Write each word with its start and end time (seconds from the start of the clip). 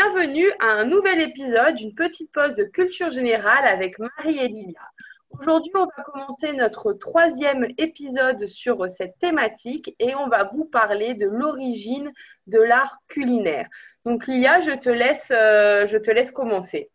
bienvenue 0.00 0.50
à 0.60 0.66
un 0.66 0.84
nouvel 0.86 1.20
épisode 1.20 1.74
d'une 1.74 1.94
petite 1.94 2.32
pause 2.32 2.54
de 2.54 2.64
culture 2.64 3.10
générale 3.10 3.66
avec 3.66 3.98
Marie 3.98 4.38
et 4.38 4.48
Lilia. 4.48 4.80
Aujourd'hui, 5.28 5.72
on 5.74 5.84
va 5.84 6.02
commencer 6.02 6.54
notre 6.54 6.94
troisième 6.94 7.66
épisode 7.76 8.46
sur 8.46 8.88
cette 8.88 9.18
thématique 9.18 9.94
et 9.98 10.14
on 10.14 10.26
va 10.28 10.44
vous 10.44 10.64
parler 10.64 11.12
de 11.12 11.26
l'origine 11.26 12.10
de 12.46 12.58
l'art 12.58 12.96
culinaire. 13.08 13.68
Donc 14.06 14.26
Lilia, 14.26 14.62
je 14.62 14.70
te 14.70 14.88
laisse, 14.88 15.30
euh, 15.32 15.86
je 15.86 15.98
te 15.98 16.10
laisse 16.10 16.30
commencer. 16.30 16.90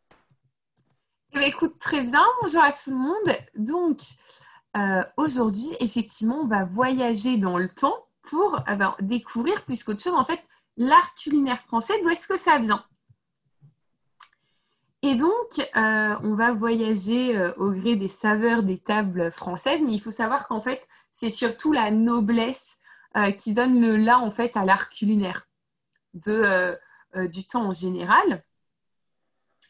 Eh 1.34 1.38
bien, 1.38 1.48
écoute, 1.48 1.78
très 1.78 2.02
bien. 2.02 2.26
Bonjour 2.42 2.64
à 2.64 2.72
tout 2.72 2.90
le 2.90 2.96
monde. 2.96 3.38
Donc, 3.54 4.00
euh, 4.78 5.04
aujourd'hui, 5.18 5.70
effectivement, 5.80 6.40
on 6.42 6.48
va 6.48 6.64
voyager 6.64 7.38
dans 7.38 7.60
le 7.60 7.70
temps 7.70 8.08
pour 8.24 8.56
euh, 8.68 8.76
ben, 8.76 8.96
découvrir 9.00 9.64
plus 9.64 9.84
qu'autre 9.84 10.02
chose, 10.02 10.16
en 10.16 10.26
fait, 10.26 10.40
l'art 10.76 11.14
culinaire 11.14 11.62
français, 11.68 11.94
d'où 12.02 12.10
est-ce 12.10 12.28
que 12.28 12.38
ça 12.38 12.58
vient? 12.58 12.84
Et 15.06 15.14
donc, 15.14 15.60
euh, 15.60 16.16
on 16.24 16.34
va 16.34 16.52
voyager 16.52 17.38
euh, 17.38 17.54
au 17.58 17.70
gré 17.70 17.96
des 17.96 18.08
saveurs 18.08 18.64
des 18.64 18.80
tables 18.80 19.32
françaises, 19.32 19.84
mais 19.84 19.94
il 19.94 20.00
faut 20.00 20.10
savoir 20.10 20.48
qu'en 20.48 20.62
fait, 20.62 20.88
c'est 21.12 21.30
surtout 21.30 21.72
la 21.72 21.92
noblesse 21.92 22.80
euh, 23.16 23.30
qui 23.30 23.54
donne 23.54 23.80
le 23.80 23.98
là 23.98 24.18
en 24.18 24.32
fait 24.32 24.58
à 24.58 24.66
l'art 24.66 24.90
culinaire 24.90 25.48
du 26.16 27.46
temps 27.46 27.68
en 27.68 27.72
général. 27.72 28.44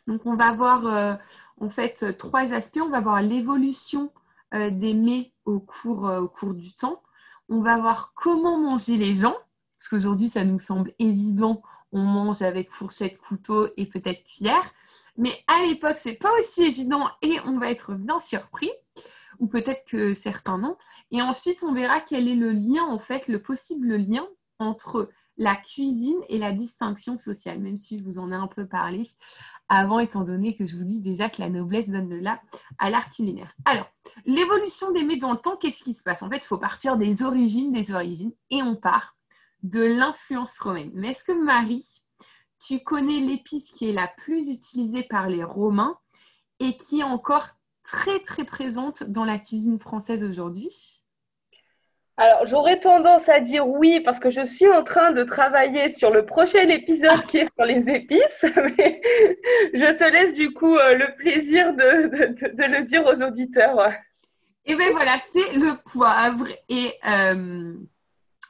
Donc, 0.07 0.25
on 0.25 0.37
va 0.37 0.53
voir 0.53 1.19
en 1.59 1.69
fait 1.69 2.17
trois 2.17 2.53
aspects. 2.53 2.79
On 2.81 2.89
va 2.89 3.01
voir 3.01 3.21
l'évolution 3.21 4.13
des 4.53 4.93
mets 4.93 5.33
au 5.43 5.59
cours, 5.59 6.03
au 6.03 6.27
cours 6.29 6.53
du 6.53 6.73
temps. 6.75 7.01
On 7.49 7.61
va 7.61 7.77
voir 7.77 8.13
comment 8.15 8.57
manger 8.57 8.95
les 8.95 9.15
gens, 9.15 9.35
parce 9.79 9.89
qu'aujourd'hui, 9.89 10.29
ça 10.29 10.45
nous 10.45 10.59
semble 10.59 10.93
évident. 10.99 11.61
On 11.91 12.01
mange 12.01 12.41
avec 12.41 12.71
fourchette, 12.71 13.17
couteau 13.17 13.69
et 13.75 13.85
peut-être 13.85 14.23
cuillère. 14.23 14.71
Mais 15.17 15.31
à 15.47 15.65
l'époque, 15.65 15.97
c'est 15.97 16.15
pas 16.15 16.31
aussi 16.39 16.63
évident 16.63 17.09
et 17.21 17.37
on 17.45 17.57
va 17.57 17.71
être 17.71 17.93
bien 17.93 18.19
surpris, 18.19 18.71
ou 19.39 19.47
peut-être 19.47 19.85
que 19.85 20.13
certains 20.13 20.57
non. 20.57 20.77
Et 21.11 21.21
ensuite, 21.21 21.63
on 21.63 21.73
verra 21.73 21.99
quel 22.01 22.27
est 22.27 22.35
le 22.35 22.51
lien, 22.51 22.83
en 22.83 22.99
fait, 22.99 23.27
le 23.27 23.41
possible 23.41 23.95
lien 23.95 24.27
entre 24.59 25.09
la 25.37 25.55
cuisine 25.55 26.19
et 26.29 26.37
la 26.37 26.53
distinction 26.53 27.17
sociale, 27.17 27.59
même 27.59 27.77
si 27.77 27.99
je 27.99 28.03
vous 28.03 28.19
en 28.19 28.31
ai 28.31 28.35
un 28.35 28.47
peu 28.47 28.65
parlé 28.65 29.03
avant, 29.67 29.99
étant 29.99 30.23
donné 30.23 30.55
que 30.55 30.65
je 30.65 30.77
vous 30.77 30.85
dis 30.85 31.01
déjà 31.01 31.29
que 31.29 31.41
la 31.41 31.49
noblesse 31.49 31.89
donne 31.89 32.07
de 32.07 32.15
là 32.15 32.41
à 32.77 32.89
l'art 32.89 33.09
culinaire. 33.09 33.53
Alors, 33.65 33.89
l'évolution 34.25 34.91
des 34.91 35.03
mets 35.03 35.17
dans 35.17 35.33
le 35.33 35.37
temps, 35.37 35.57
qu'est-ce 35.57 35.83
qui 35.83 35.93
se 35.93 36.03
passe? 36.03 36.23
En 36.23 36.29
fait, 36.29 36.37
il 36.37 36.47
faut 36.47 36.57
partir 36.57 36.95
des 36.97 37.23
origines 37.23 37.73
des 37.73 37.91
origines 37.91 38.31
et 38.49 38.63
on 38.63 38.75
part 38.75 39.17
de 39.63 39.83
l'influence 39.83 40.57
romaine. 40.59 40.91
Mais 40.93 41.09
est-ce 41.09 41.23
que 41.23 41.31
Marie, 41.31 42.03
tu 42.65 42.79
connais 42.79 43.19
l'épice 43.19 43.69
qui 43.69 43.89
est 43.89 43.93
la 43.93 44.07
plus 44.07 44.49
utilisée 44.49 45.03
par 45.03 45.27
les 45.27 45.43
Romains 45.43 45.97
et 46.59 46.75
qui 46.75 47.01
est 47.01 47.03
encore 47.03 47.49
très 47.83 48.19
très 48.19 48.43
présente 48.43 49.03
dans 49.03 49.25
la 49.25 49.37
cuisine 49.37 49.79
française 49.79 50.23
aujourd'hui? 50.23 50.69
Alors, 52.17 52.45
j'aurais 52.45 52.79
tendance 52.79 53.27
à 53.27 53.41
dire 53.41 53.67
oui 53.67 53.99
parce 53.99 54.19
que 54.19 54.29
je 54.29 54.45
suis 54.45 54.69
en 54.69 54.83
train 54.83 55.11
de 55.11 55.23
travailler 55.23 55.89
sur 55.89 56.11
le 56.11 56.25
prochain 56.25 56.67
épisode 56.69 57.21
qui 57.23 57.39
est 57.39 57.49
sur 57.53 57.65
les 57.65 57.83
épices, 57.93 58.45
mais 58.77 59.01
je 59.73 59.93
te 59.93 60.03
laisse 60.05 60.33
du 60.33 60.53
coup 60.53 60.77
euh, 60.77 60.95
le 60.95 61.13
plaisir 61.17 61.73
de, 61.73 62.65
le 62.67 62.83
dire 62.85 63.05
aux 63.05 63.21
auditeurs. 63.21 63.91
Et 64.67 64.71
eh 64.71 64.75
bien 64.75 64.91
voilà, 64.91 65.17
c'est 65.17 65.53
le 65.57 65.75
poivre. 65.83 66.47
Et 66.69 66.93
euh, 67.05 67.73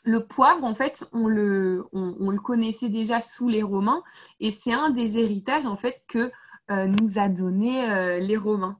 le 0.05 0.25
poivre, 0.25 0.63
en 0.63 0.75
fait, 0.75 1.05
on 1.11 1.27
le, 1.27 1.83
on, 1.91 2.29
le, 2.29 2.39
connaissait 2.39 2.89
déjà 2.89 3.21
sous 3.21 3.49
les 3.49 3.63
Romains 3.63 4.03
et 4.39 4.51
c'est 4.51 4.71
un 4.71 4.91
des 4.91 5.17
héritages, 5.17 5.65
en 5.65 5.75
fait, 5.75 6.03
que 6.07 6.31
euh, 6.71 6.85
nous 6.85 7.19
a 7.19 7.27
donné 7.27 7.89
euh, 7.89 8.19
les 8.19 8.37
Romains. 8.37 8.77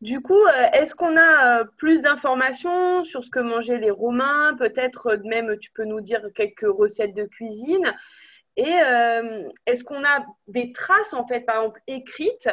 Du 0.00 0.20
coup, 0.20 0.34
euh, 0.34 0.68
est-ce 0.72 0.94
qu'on 0.94 1.16
a 1.16 1.64
plus 1.76 2.00
d'informations 2.00 3.02
sur 3.02 3.24
ce 3.24 3.30
que 3.30 3.40
mangeaient 3.40 3.78
les 3.78 3.90
Romains? 3.90 4.54
Peut-être 4.56 5.18
même, 5.24 5.58
tu 5.58 5.70
peux 5.72 5.84
nous 5.84 6.00
dire 6.00 6.22
quelques 6.34 6.66
recettes 6.66 7.14
de 7.14 7.24
cuisine 7.24 7.94
et 8.58 8.74
est-ce 9.66 9.84
qu'on 9.84 10.02
a 10.02 10.24
des 10.48 10.72
traces, 10.72 11.12
en 11.12 11.26
fait, 11.26 11.40
par 11.42 11.56
exemple, 11.56 11.80
écrites 11.88 12.48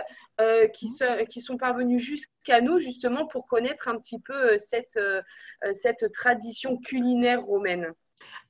qui, 0.74 0.90
qui, 1.30 1.42
sont 1.42 1.58
parvenues 1.58 2.00
jusqu'à 2.00 2.62
nous, 2.62 2.80
justement, 2.80 3.28
pour 3.28 3.48
connaître 3.48 3.88
un 3.88 3.98
petit 4.00 4.20
peu 4.20 4.58
cette, 4.58 5.00
cette 5.74 6.12
tradition 6.12 6.78
culinaire 6.78 7.44
romaine 7.44 7.94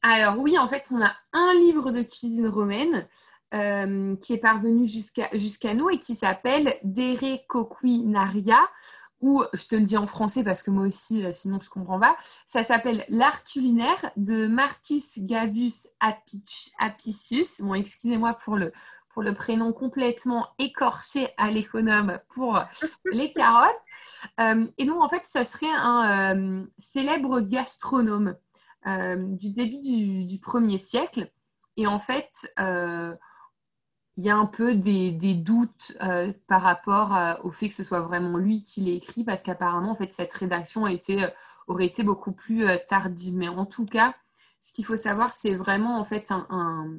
Alors 0.01 0.39
oui, 0.39 0.57
en 0.57 0.67
fait, 0.67 0.89
on 0.91 1.01
a 1.01 1.13
un 1.33 1.53
livre 1.55 1.91
de 1.91 2.03
cuisine 2.03 2.47
romaine 2.47 3.07
qui 3.51 4.33
est 4.33 4.41
parvenu 4.41 4.87
jusqu'à 4.87 5.73
nous 5.73 5.89
et 5.89 5.99
qui 5.99 6.15
s'appelle 6.15 6.73
Dere 6.83 7.39
Coquinaria 7.47 8.59
ou 9.23 9.41
je 9.53 9.65
te 9.67 9.75
le 9.77 9.83
dis 9.83 9.95
en 9.95 10.05
français 10.05 10.43
parce 10.43 10.61
que 10.61 10.69
moi 10.69 10.85
aussi, 10.85 11.25
euh, 11.25 11.31
sinon 11.31 11.57
je 11.61 11.69
comprends 11.69 11.97
pas. 11.97 12.17
Ça 12.45 12.61
s'appelle 12.61 13.05
L'art 13.07 13.45
culinaire 13.45 14.11
de 14.17 14.47
Marcus 14.47 15.17
Gavus 15.19 15.87
Apicius. 16.77 17.61
Bon, 17.61 17.73
excusez-moi 17.73 18.33
pour 18.33 18.57
le, 18.57 18.73
pour 19.13 19.23
le 19.23 19.33
prénom 19.33 19.71
complètement 19.73 20.47
écorché 20.59 21.29
à 21.37 21.51
l'économe 21.51 22.19
pour 22.29 22.59
les 23.11 23.31
carottes. 23.31 23.69
Euh, 24.39 24.67
et 24.77 24.85
donc, 24.85 25.01
en 25.01 25.09
fait, 25.09 25.21
ça 25.23 25.43
serait 25.43 25.73
un 25.73 26.35
euh, 26.35 26.65
célèbre 26.77 27.39
gastronome 27.39 28.35
du 28.85 29.51
début 29.51 30.25
du, 30.25 30.39
premier 30.39 30.77
siècle. 30.77 31.31
Et 31.77 31.87
en 31.87 31.99
fait, 31.99 32.53
il 34.17 34.23
y 34.23 34.29
a 34.29 34.37
un 34.37 34.45
peu 34.45 34.75
des, 34.75 35.33
doutes 35.33 35.93
euh, 36.01 36.31
par 36.47 36.61
rapport 36.61 37.15
euh, 37.15 37.33
au 37.43 37.51
fait 37.51 37.67
que 37.67 37.73
ce 37.73 37.83
soit 37.83 38.01
vraiment 38.01 38.37
lui 38.37 38.61
qui 38.61 38.81
l'ait 38.81 38.95
écrit, 38.95 39.23
parce 39.23 39.41
qu'apparemment, 39.41 39.91
en 39.91 39.95
fait, 39.95 40.11
cette 40.11 40.33
rédaction 40.33 40.85
euh, 40.85 41.27
aurait 41.67 41.85
été 41.85 42.03
beaucoup 42.03 42.31
plus 42.31 42.65
tardive. 42.87 43.35
Mais 43.35 43.47
en 43.47 43.65
tout 43.65 43.85
cas, 43.85 44.13
ce 44.59 44.71
qu'il 44.71 44.85
faut 44.85 44.97
savoir, 44.97 45.33
c'est 45.33 45.55
vraiment 45.55 45.99
en 45.99 46.05
fait 46.05 46.31
un, 46.31 46.91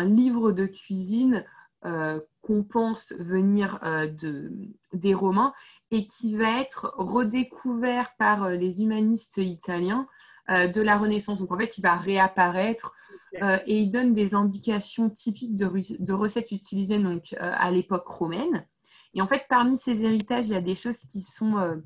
livre 0.00 0.52
de 0.52 0.66
cuisine 0.66 1.44
qu'on 1.82 2.62
pense 2.62 3.12
venir 3.18 3.80
de, 3.82 4.52
des 4.92 5.14
Romains 5.14 5.52
et 5.90 6.06
qui 6.06 6.36
va 6.36 6.60
être 6.60 6.94
redécouvert 6.96 8.14
par 8.16 8.50
les 8.50 8.82
humanistes 8.82 9.38
italiens 9.38 10.06
de 10.48 10.80
la 10.80 10.96
Renaissance. 10.96 11.40
Donc 11.40 11.50
en 11.50 11.58
fait, 11.58 11.76
il 11.78 11.82
va 11.82 11.96
réapparaître 11.96 12.94
euh, 13.40 13.58
et 13.66 13.78
il 13.78 13.90
donne 13.90 14.12
des 14.12 14.34
indications 14.34 15.08
typiques 15.08 15.54
de, 15.54 16.12
recettes 16.12 16.52
utilisées 16.52 16.98
donc, 16.98 17.32
euh, 17.34 17.38
à 17.40 17.70
l'époque 17.70 18.06
romaine. 18.06 18.66
Et 19.14 19.22
en 19.22 19.26
fait, 19.26 19.46
parmi 19.48 19.78
ces 19.78 20.02
héritages, 20.02 20.48
il 20.48 20.52
y 20.52 20.56
a 20.56 20.60
des 20.60 20.76
choses 20.76 21.00
qui 21.00 21.20
sont 21.20 21.56
euh, 21.58 21.76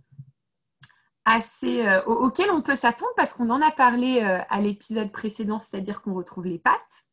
assez 1.25 1.85
auxquelles 2.07 2.51
on 2.53 2.63
peut 2.63 2.77
s'attendre 2.77 3.11
parce 3.17 3.33
qu'on 3.33 3.51
en 3.51 3.61
a 3.61 3.73
parlé 3.73 4.21
à 4.21 4.61
l'épisode 4.61 5.11
précédent, 5.11 5.59
c'est-à-dire 5.59 6.01
qu'on 6.01 6.15
retrouve 6.15 6.47
les 6.47 6.61
pâtes. 6.61 7.05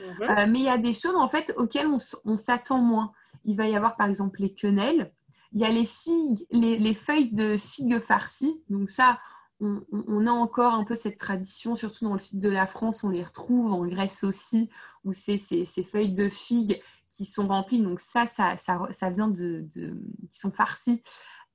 Mhm. 0.00 0.50
mais 0.50 0.58
il 0.58 0.64
y 0.64 0.68
a 0.68 0.78
des 0.78 0.92
choses 0.92 1.16
en 1.16 1.28
fait 1.28 1.52
auxquelles 1.56 1.88
on, 2.24 2.36
s'attend 2.36 2.78
moins. 2.78 3.12
Il 3.44 3.56
va 3.56 3.68
y 3.68 3.76
avoir 3.76 3.96
par 3.96 4.08
exemple 4.08 4.40
les 4.40 4.52
quenelles. 4.52 5.12
Il 5.52 5.60
y 5.60 5.64
a 5.64 5.70
les 5.70 5.84
figues, 5.84 6.44
les, 6.50 6.78
les 6.78 6.94
feuilles 6.94 7.32
de 7.32 7.56
figues 7.56 8.00
farcies. 8.00 8.60
Donc 8.68 8.90
ça, 8.90 9.18
on, 9.60 10.26
a 10.26 10.30
encore 10.30 10.74
un 10.74 10.84
peu 10.84 10.94
cette 10.94 11.18
tradition, 11.18 11.76
surtout 11.76 12.04
dans 12.04 12.14
le 12.14 12.18
sud 12.18 12.38
de 12.38 12.48
la 12.48 12.66
France, 12.66 13.04
on 13.04 13.08
les 13.08 13.22
retrouve 13.22 13.72
en 13.72 13.86
Grèce 13.86 14.24
aussi, 14.24 14.68
où 15.04 15.12
c'est 15.12 15.36
ces, 15.36 15.64
feuilles 15.84 16.14
de 16.14 16.28
figues 16.28 16.80
qui 17.08 17.24
sont 17.24 17.46
remplies. 17.46 17.80
Donc 17.80 18.00
ça, 18.00 18.26
ça, 18.26 19.10
vient 19.10 19.28
de, 19.28 19.66
qui 19.72 20.38
sont 20.38 20.50
farcies. 20.50 21.02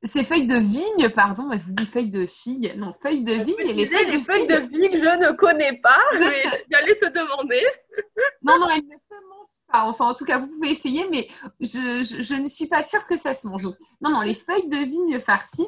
Ces 0.04 0.24
feuilles 0.24 0.48
de 0.48 0.56
vigne, 0.56 1.10
pardon, 1.10 1.50
je 1.51 1.57
vous 1.57 1.74
dis 1.74 1.86
feuilles 1.86 2.10
de 2.10 2.25
figues, 2.25 2.74
non, 2.78 2.94
feuilles 3.01 3.24
de 3.24 3.34
vigne 3.34 3.56
et 3.60 3.74
les 3.74 3.86
feuilles, 3.86 4.12
les 4.12 4.19
de, 4.19 4.24
feuilles 4.24 4.48
de 4.48 4.60
vigne, 4.69 4.98
je 4.98 5.28
ne 5.28 5.31
connais 5.34 5.74
pas, 5.74 6.00
mais 6.13 6.44
j'allais 6.72 6.98
te 7.00 7.07
demander. 7.07 7.62
non, 8.42 8.60
non, 8.60 8.69
elles 8.69 8.86
ne 8.86 8.96
se 8.96 9.28
mangent 9.28 9.48
pas. 9.69 9.84
Enfin, 9.84 10.06
en 10.06 10.13
tout 10.13 10.24
cas, 10.24 10.38
vous 10.38 10.48
pouvez 10.48 10.72
essayer, 10.72 11.06
mais 11.12 11.28
je, 11.60 12.01
je 12.22 12.36
ne 12.36 12.48
suis 12.48 12.68
pas 12.68 12.81
sûre 12.81 13.06
que 13.07 13.18
ça 13.18 13.34
se 13.34 13.46
mange. 13.46 13.66
Non, 14.00 14.10
non, 14.10 14.22
les 14.22 14.36
feuilles 14.36 14.69
de 14.69 14.78
vigne 14.78 15.19
farcies. 15.19 15.68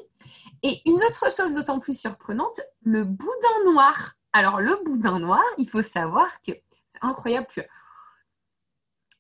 Et 0.64 0.82
une 0.86 1.04
autre 1.04 1.30
chose 1.36 1.56
d'autant 1.56 1.80
plus 1.80 2.00
surprenante, 2.00 2.62
le 2.84 3.04
boudin 3.04 3.64
noir. 3.66 4.14
Alors 4.32 4.62
le 4.62 4.80
boudin 4.86 5.20
noir, 5.20 5.44
il 5.58 5.68
faut 5.68 5.82
savoir 5.82 6.42
que 6.42 6.54
c'est 6.88 7.00
incroyable 7.02 7.48
que 7.54 7.62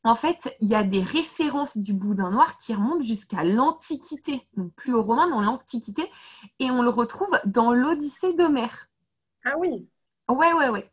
en 0.04 0.16
fait, 0.16 0.56
il 0.62 0.68
y 0.68 0.76
a 0.76 0.84
des 0.84 1.02
références 1.02 1.78
du 1.78 1.94
boudin 1.94 2.32
noir 2.32 2.58
qui 2.58 2.74
remontent 2.74 3.02
jusqu'à 3.02 3.44
l'Antiquité, 3.44 4.48
donc 4.58 4.74
plus 4.74 4.94
au 4.94 5.04
romain, 5.04 5.30
dans 5.30 5.42
l'Antiquité, 5.42 6.10
et 6.60 6.72
on 6.72 6.82
le 6.82 6.90
retrouve 6.90 7.40
dans 7.46 7.72
l'Odyssée 7.72 8.34
d'Homère. 8.34 8.90
Ah 9.46 9.58
oui. 9.58 9.88
Ouais, 10.30 10.54
ouais, 10.54 10.70
ouais. 10.70 10.90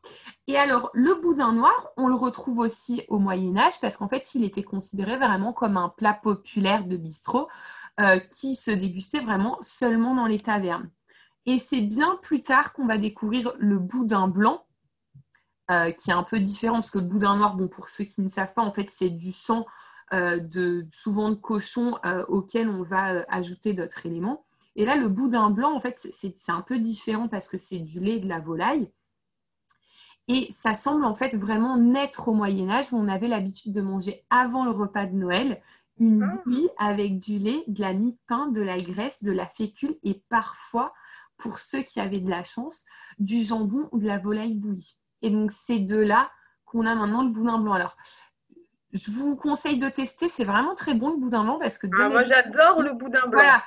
Et 0.47 0.57
alors, 0.59 0.91
le 0.95 1.15
boudin 1.15 1.53
noir, 1.53 1.91
on 1.97 2.09
le 2.09 2.15
retrouve 2.15 2.59
aussi 2.59 3.03
au 3.09 3.19
Moyen 3.19 3.57
Âge 3.57 3.81
parce 3.81 3.97
qu'en 3.97 4.09
fait, 4.09 4.35
il 4.35 4.43
était 4.43 4.65
considéré 4.65 5.17
vraiment 5.17 5.53
comme 5.53 5.77
un 5.77 5.91
plat 5.91 6.15
populaire 6.15 6.85
de 6.85 6.97
bistrot. 6.97 7.49
Euh, 8.01 8.21
qui 8.21 8.55
se 8.55 8.71
dégustait 8.71 9.19
vraiment 9.19 9.59
seulement 9.61 10.15
dans 10.15 10.27
les 10.27 10.39
tavernes. 10.39 10.89
Et 11.47 11.59
c'est 11.59 11.81
bien 11.81 12.17
plus 12.23 12.43
tard 12.43 12.73
qu'on 12.73 12.87
va 12.87 12.97
découvrir 12.97 13.53
le 13.59 13.77
boudin 13.81 14.29
blanc, 14.29 14.65
qui 15.69 16.11
est 16.11 16.15
un 16.15 16.23
peu 16.23 16.41
différent 16.41 16.77
parce 16.77 16.91
que 16.91 16.99
le 16.99 17.05
boudin 17.05 17.37
noir, 17.37 17.55
bon, 17.55 17.69
pour 17.69 17.89
ceux 17.89 18.05
qui 18.05 18.21
ne 18.21 18.29
savent 18.29 18.55
pas, 18.55 18.63
en 18.63 18.73
fait, 18.73 18.89
c'est 18.91 19.11
du 19.11 19.33
sang 19.33 19.67
de, 20.13 20.87
souvent 20.91 21.31
de 21.31 21.35
cochon 21.35 21.99
auquel 22.29 22.69
on 22.69 22.83
va 22.83 23.25
ajouter 23.29 23.75
d'autres 23.75 24.07
éléments. 24.07 24.45
Et 24.77 24.87
là, 24.87 24.97
le 24.97 25.09
boudin 25.09 25.51
blanc, 25.51 25.75
en 25.75 25.81
fait, 25.81 26.09
c'est 26.13 26.53
un 26.53 26.63
peu 26.63 26.79
différent 26.79 27.29
parce 27.29 27.49
que 27.49 27.59
c'est 27.59 27.81
du 27.81 28.01
lait 28.01 28.19
de 28.19 28.29
la 28.29 28.39
volaille. 28.39 28.91
Et 30.29 30.47
ça 30.53 30.75
semble 30.75 31.05
en 31.05 31.15
fait 31.15 31.35
vraiment 31.35 31.79
naître 31.79 32.29
au 32.29 32.35
Moyen 32.35 32.69
Âge 32.69 32.93
où 32.93 32.97
on 32.97 33.09
avait 33.09 33.29
l'habitude 33.29 33.73
de 33.73 33.81
manger 33.81 34.25
avant 34.29 34.65
le 34.65 34.71
repas 34.71 35.07
de 35.07 35.17
Noël 35.17 35.61
une 35.99 36.23
ah. 36.23 36.43
bouillie 36.45 36.69
avec 36.77 37.19
du 37.19 37.39
lait, 37.39 37.65
de 37.67 37.81
la 37.81 37.93
mie 37.93 38.17
pain, 38.29 38.47
de 38.49 38.61
la 38.61 38.77
graisse, 38.77 39.23
de 39.23 39.33
la 39.33 39.47
fécule 39.47 39.97
et 40.05 40.23
parfois, 40.29 40.93
pour 41.39 41.59
ceux 41.59 41.83
qui 41.83 41.99
avaient 41.99 42.21
de 42.21 42.31
la 42.31 42.45
chance, 42.45 42.85
du 43.19 43.43
jambon 43.43 43.89
ou 43.91 43.99
de 43.99 44.07
la 44.07 44.19
volaille 44.19 44.55
bouillie. 44.55 45.01
Et 45.23 45.31
donc 45.31 45.51
c'est 45.51 45.79
de 45.79 45.97
là 45.97 46.31
qu'on 46.65 46.87
a 46.87 46.95
maintenant 46.95 47.23
le 47.23 47.31
boudin 47.31 47.59
blanc. 47.59 47.73
Alors, 47.73 47.97
je 48.93 49.11
vous 49.11 49.37
conseille 49.37 49.79
de 49.79 49.89
tester, 49.89 50.29
c'est 50.29 50.45
vraiment 50.45 50.75
très 50.75 50.95
bon 50.95 51.11
le 51.11 51.17
boudin 51.17 51.45
blanc 51.45 51.59
parce 51.59 51.79
que... 51.79 51.87
Ah, 51.99 52.09
moi 52.09 52.25
j'adore 52.25 52.83
le 52.83 52.93
boudin 52.93 53.27
blanc. 53.27 53.41
Voilà. 53.41 53.63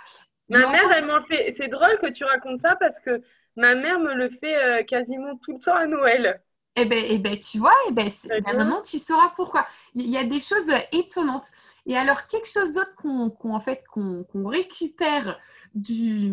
Ma 0.50 0.68
mère, 0.68 0.92
elle 0.92 1.06
m'en 1.06 1.24
fait... 1.24 1.52
C'est 1.56 1.68
drôle 1.68 1.98
que 2.02 2.12
tu 2.12 2.24
racontes 2.24 2.62
ça 2.62 2.76
parce 2.76 3.00
que 3.00 3.22
ma 3.56 3.76
mère 3.76 4.00
me 4.00 4.14
le 4.14 4.30
fait 4.30 4.58
euh, 4.58 4.84
quasiment 4.84 5.38
tout 5.38 5.54
le 5.54 5.60
temps 5.60 5.76
à 5.76 5.86
Noël. 5.86 6.42
Eh 6.76 6.86
bien, 6.86 7.02
eh 7.06 7.18
ben, 7.18 7.38
tu 7.38 7.60
vois, 7.60 7.76
eh 7.90 7.92
ben, 7.92 8.10
ben, 8.30 8.58
maintenant 8.58 8.82
tu 8.82 8.98
sauras 9.00 9.34
pourquoi. 9.36 9.66
Il 9.94 10.10
y 10.10 10.18
a 10.18 10.24
des 10.24 10.40
choses 10.40 10.72
étonnantes. 10.94 11.48
Et 11.86 11.98
alors, 11.98 12.28
quelque 12.28 12.48
chose 12.48 12.72
d'autre 12.72 12.96
qu'on 12.96 13.54
en 13.54 13.60
fait, 13.60 13.84
qu'on 13.92 14.48
récupère 14.48 15.38
du, 15.76 16.32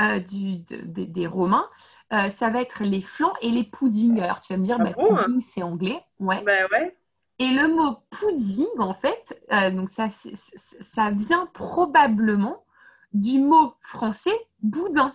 euh, 0.00 0.20
du, 0.20 0.58
des, 0.58 1.26
Romains, 1.26 1.68
euh, 2.12 2.28
ça 2.28 2.50
va 2.50 2.62
être 2.62 2.84
les 2.84 3.00
flancs 3.00 3.34
et 3.42 3.50
les 3.50 3.64
puddings. 3.64 4.20
Alors, 4.20 4.40
tu 4.40 4.52
vas 4.52 4.58
me 4.58 4.64
dire, 4.64 4.76
ah 4.80 4.84
ben, 4.84 4.94
pudding, 4.94 5.40
c'est 5.40 5.62
anglais. 5.62 6.00
Ouais. 6.20 6.42
Ben 6.42 6.66
ouais. 6.72 6.96
Et 7.38 7.50
le 7.50 7.68
mot 7.68 7.98
pudding, 8.10 8.78
en 8.78 8.94
fait, 8.94 9.40
euh, 9.52 9.70
donc 9.70 9.88
ça, 9.88 10.08
ça 10.08 11.10
vient 11.10 11.46
probablement 11.54 12.64
du 13.12 13.40
mot 13.40 13.74
français 13.80 14.34
boudin 14.60 15.14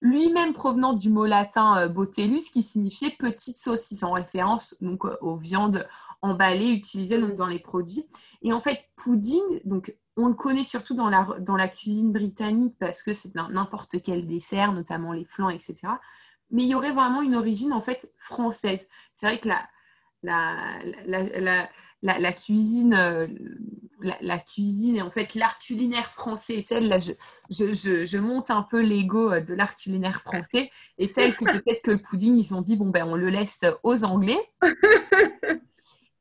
lui-même 0.00 0.52
provenant 0.52 0.92
du 0.92 1.10
mot 1.10 1.26
latin 1.26 1.78
euh, 1.78 1.88
botellus 1.88 2.50
qui 2.52 2.62
signifiait 2.62 3.10
petite 3.10 3.56
saucisse 3.56 4.02
en 4.02 4.12
référence 4.12 4.76
donc 4.80 5.04
euh, 5.04 5.16
aux 5.20 5.36
viandes 5.36 5.86
emballées 6.22 6.70
utilisées 6.70 7.20
donc, 7.20 7.34
dans 7.34 7.46
les 7.46 7.58
produits. 7.58 8.06
Et 8.42 8.52
en 8.52 8.60
fait, 8.60 8.88
pudding, 8.96 9.42
donc 9.64 9.94
on 10.16 10.28
le 10.28 10.34
connaît 10.34 10.64
surtout 10.64 10.94
dans 10.94 11.08
la, 11.08 11.26
dans 11.40 11.56
la 11.56 11.68
cuisine 11.68 12.12
britannique 12.12 12.74
parce 12.78 13.02
que 13.02 13.12
c'est 13.12 13.34
n'importe 13.34 14.02
quel 14.02 14.26
dessert, 14.26 14.72
notamment 14.72 15.12
les 15.12 15.24
flancs, 15.24 15.50
etc. 15.50 15.88
Mais 16.50 16.62
il 16.62 16.68
y 16.68 16.74
aurait 16.74 16.92
vraiment 16.92 17.22
une 17.22 17.34
origine 17.34 17.72
en 17.72 17.80
fait 17.80 18.10
française. 18.16 18.88
C'est 19.14 19.26
vrai 19.26 19.38
que 19.38 19.48
la, 19.48 19.66
la, 20.22 21.68
la, 22.02 22.18
la 22.18 22.32
cuisine, 22.32 22.94
euh, 22.94 23.26
la, 24.00 24.38
cuisine 24.38 24.96
et 24.96 25.02
en 25.02 25.10
fait 25.10 25.34
l'art 25.34 25.58
culinaire 25.58 26.10
français 26.10 26.58
est 26.58 26.68
tel, 26.68 26.88
là 26.88 26.98
je, 26.98 27.12
je, 27.50 28.18
monte 28.18 28.50
un 28.50 28.62
peu 28.62 28.80
l'ego 28.80 29.32
euh, 29.32 29.40
de 29.40 29.54
l'art 29.54 29.76
culinaire 29.76 30.20
français, 30.20 30.70
est 30.98 31.14
tel 31.14 31.34
que 31.36 31.44
peut-être 31.44 31.82
que 31.82 31.90
le 31.92 31.98
pudding, 31.98 32.36
ils 32.36 32.54
ont 32.54 32.62
dit, 32.62 32.76
bon 32.76 32.90
ben 32.90 33.06
on 33.06 33.16
le 33.16 33.28
laisse 33.28 33.64
aux 33.82 34.04
Anglais. 34.04 34.38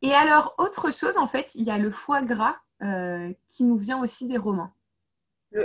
Et 0.01 0.13
alors, 0.13 0.53
autre 0.59 0.93
chose, 0.93 1.17
en 1.17 1.25
fait, 1.25 1.55
il 1.55 1.63
y 1.63 1.71
a 1.71 1.79
le 1.79 1.89
foie 1.89 2.21
gras 2.21 2.57
euh, 2.83 3.33
qui 3.49 3.63
nous 3.63 3.77
vient 3.77 3.99
aussi 4.01 4.27
des 4.27 4.37
Romains. 4.37 4.71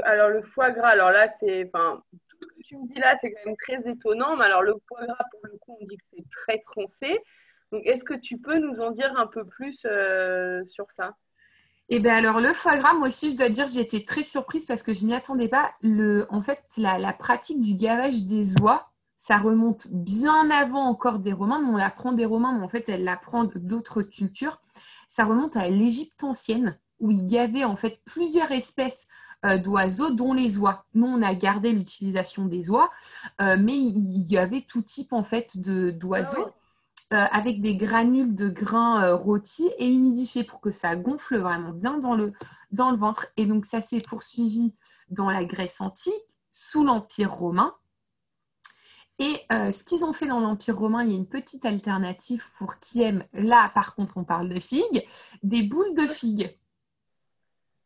alors 0.04 0.30
le 0.30 0.42
foie 0.42 0.70
gras, 0.70 0.88
alors 0.88 1.10
là 1.10 1.28
c'est, 1.28 1.70
tu 2.62 2.76
me 2.76 2.84
dis 2.84 2.94
là, 2.94 3.14
c'est 3.20 3.32
quand 3.32 3.46
même 3.46 3.56
très 3.56 3.90
étonnant, 3.90 4.36
mais 4.36 4.44
alors 4.44 4.62
le 4.62 4.74
foie 4.88 5.04
gras, 5.06 5.24
pour 5.30 5.40
le 5.44 5.58
coup, 5.58 5.76
on 5.80 5.84
dit 5.84 5.96
que 5.96 6.04
c'est 6.12 6.28
très 6.30 6.60
français. 6.60 7.22
Donc, 7.72 7.82
est-ce 7.86 8.04
que 8.04 8.14
tu 8.14 8.38
peux 8.38 8.58
nous 8.58 8.80
en 8.80 8.90
dire 8.90 9.12
un 9.16 9.26
peu 9.26 9.44
plus 9.44 9.86
euh, 9.86 10.64
sur 10.64 10.90
ça? 10.90 11.14
Eh 11.92 11.98
bien, 11.98 12.14
alors, 12.14 12.40
le 12.40 12.52
foie 12.52 12.76
gras, 12.78 12.94
moi 12.94 13.08
aussi, 13.08 13.30
je 13.30 13.36
dois 13.36 13.48
dire, 13.48 13.66
j'ai 13.66 13.80
été 13.80 14.04
très 14.04 14.22
surprise 14.22 14.64
parce 14.64 14.82
que 14.82 14.94
je 14.94 15.04
n'y 15.04 15.14
attendais 15.14 15.48
pas. 15.48 15.72
Le, 15.82 16.26
en 16.30 16.40
fait, 16.40 16.62
la, 16.76 17.12
pratique 17.12 17.60
du 17.60 17.74
gavage 17.74 18.24
des 18.26 18.60
oies, 18.60 18.88
ça 19.16 19.38
remonte 19.38 19.88
bien 19.90 20.50
avant 20.50 20.84
encore 20.84 21.18
des 21.18 21.32
Romains. 21.32 21.60
On 21.68 21.76
l'apprend 21.76 22.12
des 22.12 22.24
Romains, 22.24 22.56
mais 22.56 22.64
en 22.64 22.68
fait, 22.68 22.88
elle 22.88 23.02
l'apprend 23.02 23.44
d'autres 23.56 24.02
cultures. 24.02 24.60
Ça 25.08 25.24
remonte 25.24 25.56
à 25.56 25.68
l'Égypte 25.68 26.22
ancienne, 26.22 26.78
où 27.00 27.10
ils 27.10 27.26
gavaient 27.26 27.64
en 27.64 27.76
fait 27.76 28.00
plusieurs 28.04 28.52
espèces 28.52 29.08
d'oiseaux, 29.44 30.10
dont 30.10 30.32
les 30.32 30.58
oies. 30.58 30.84
Nous, 30.94 31.06
on 31.06 31.22
a 31.22 31.34
gardé 31.34 31.72
l'utilisation 31.72 32.44
des 32.44 32.68
oies, 32.68 32.90
euh, 33.40 33.56
mais 33.58 33.76
il 33.76 34.30
y 34.30 34.36
avait 34.36 34.60
tout 34.60 34.82
type 34.82 35.12
en 35.12 35.24
fait 35.24 35.56
d'oiseaux. 35.58 36.46
Ah 36.48 36.54
euh, 37.12 37.26
avec 37.32 37.58
des 37.58 37.74
granules 37.74 38.36
de 38.36 38.48
grains 38.48 39.02
euh, 39.02 39.16
rôtis 39.16 39.68
et 39.78 39.90
humidifiés 39.90 40.44
pour 40.44 40.60
que 40.60 40.70
ça 40.70 40.94
gonfle 40.94 41.38
vraiment 41.38 41.72
bien 41.72 41.98
dans 41.98 42.14
le, 42.14 42.32
dans 42.70 42.92
le 42.92 42.96
ventre. 42.96 43.26
Et 43.36 43.46
donc 43.46 43.64
ça 43.64 43.80
s'est 43.80 44.00
poursuivi 44.00 44.72
dans 45.08 45.28
la 45.28 45.44
Grèce 45.44 45.80
antique, 45.80 46.12
sous 46.52 46.84
l'Empire 46.84 47.34
romain. 47.34 47.74
Et 49.18 49.40
euh, 49.50 49.72
ce 49.72 49.82
qu'ils 49.82 50.04
ont 50.04 50.12
fait 50.12 50.28
dans 50.28 50.38
l'Empire 50.38 50.78
romain, 50.78 51.02
il 51.02 51.10
y 51.10 51.12
a 51.12 51.16
une 51.16 51.26
petite 51.26 51.64
alternative 51.64 52.44
pour 52.56 52.78
qui 52.78 53.02
aime, 53.02 53.24
là 53.32 53.72
par 53.74 53.96
contre 53.96 54.16
on 54.16 54.22
parle 54.22 54.48
de 54.48 54.60
figues, 54.60 55.04
des 55.42 55.64
boules 55.64 55.94
de 55.94 56.06
figues. 56.06 56.56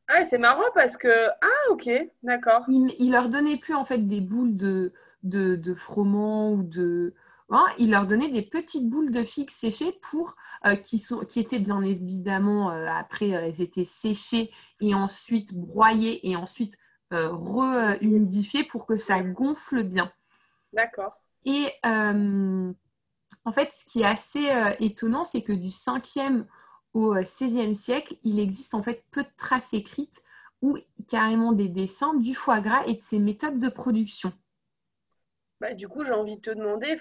Ah, 0.08 0.24
c'est 0.24 0.38
marrant 0.38 0.70
parce 0.74 0.96
que. 0.96 1.28
Ah, 1.28 1.70
ok, 1.70 1.88
d'accord. 2.22 2.64
Il, 2.68 2.94
il 2.98 3.12
leur 3.12 3.28
donnait 3.28 3.56
plus 3.56 3.74
en 3.74 3.84
fait 3.84 3.98
des 3.98 4.20
boules 4.20 4.56
de, 4.56 4.92
de, 5.22 5.56
de 5.56 5.74
froment 5.74 6.52
ou 6.52 6.62
de, 6.62 7.14
Hein, 7.50 7.66
il 7.78 7.90
leur 7.90 8.06
donnait 8.06 8.30
des 8.30 8.42
petites 8.42 8.88
boules 8.88 9.10
de 9.10 9.22
figues 9.22 9.50
séchées 9.50 9.98
pour 10.00 10.34
euh, 10.64 10.76
qui, 10.76 10.98
sont, 10.98 11.20
qui 11.20 11.40
étaient 11.40 11.58
bien 11.58 11.82
évidemment 11.82 12.70
euh, 12.70 12.86
après 12.88 13.34
euh, 13.34 13.46
elles 13.46 13.60
étaient 13.60 13.84
séchées 13.84 14.50
et 14.80 14.94
ensuite 14.94 15.54
broyées 15.54 16.26
et 16.28 16.36
ensuite 16.36 16.76
re-humidifiées 17.10 18.64
pour 18.64 18.86
que 18.86 18.96
ça 18.96 19.22
gonfle 19.22 19.84
bien. 19.84 20.10
D'accord. 20.72 21.12
Et 21.44 21.68
en 21.84 23.52
fait, 23.52 23.70
ce 23.70 23.84
qui 23.84 24.00
est 24.00 24.04
assez 24.04 24.48
étonnant, 24.80 25.24
c'est 25.24 25.42
que 25.42 25.52
du 25.52 25.68
5e 25.68 26.44
au 26.94 27.14
16e 27.17 27.75
siècle, 27.75 28.17
il 28.23 28.38
existe 28.38 28.75
en 28.75 28.82
fait 28.82 29.05
peu 29.11 29.23
de 29.23 29.29
traces 29.37 29.75
écrites 29.75 30.23
ou 30.62 30.79
carrément 31.08 31.52
des 31.52 31.69
dessins 31.69 32.14
du 32.14 32.35
foie 32.35 32.61
gras 32.61 32.87
et 32.87 32.94
de 32.94 33.02
ses 33.02 33.19
méthodes 33.19 33.61
de 33.61 33.69
production. 33.69 34.32
Bah, 35.61 35.73
du 35.73 35.88
coup, 35.88 36.04
j'ai 36.04 36.12
envie 36.12 36.37
de 36.37 36.40
te 36.40 36.50
demander 36.50 36.97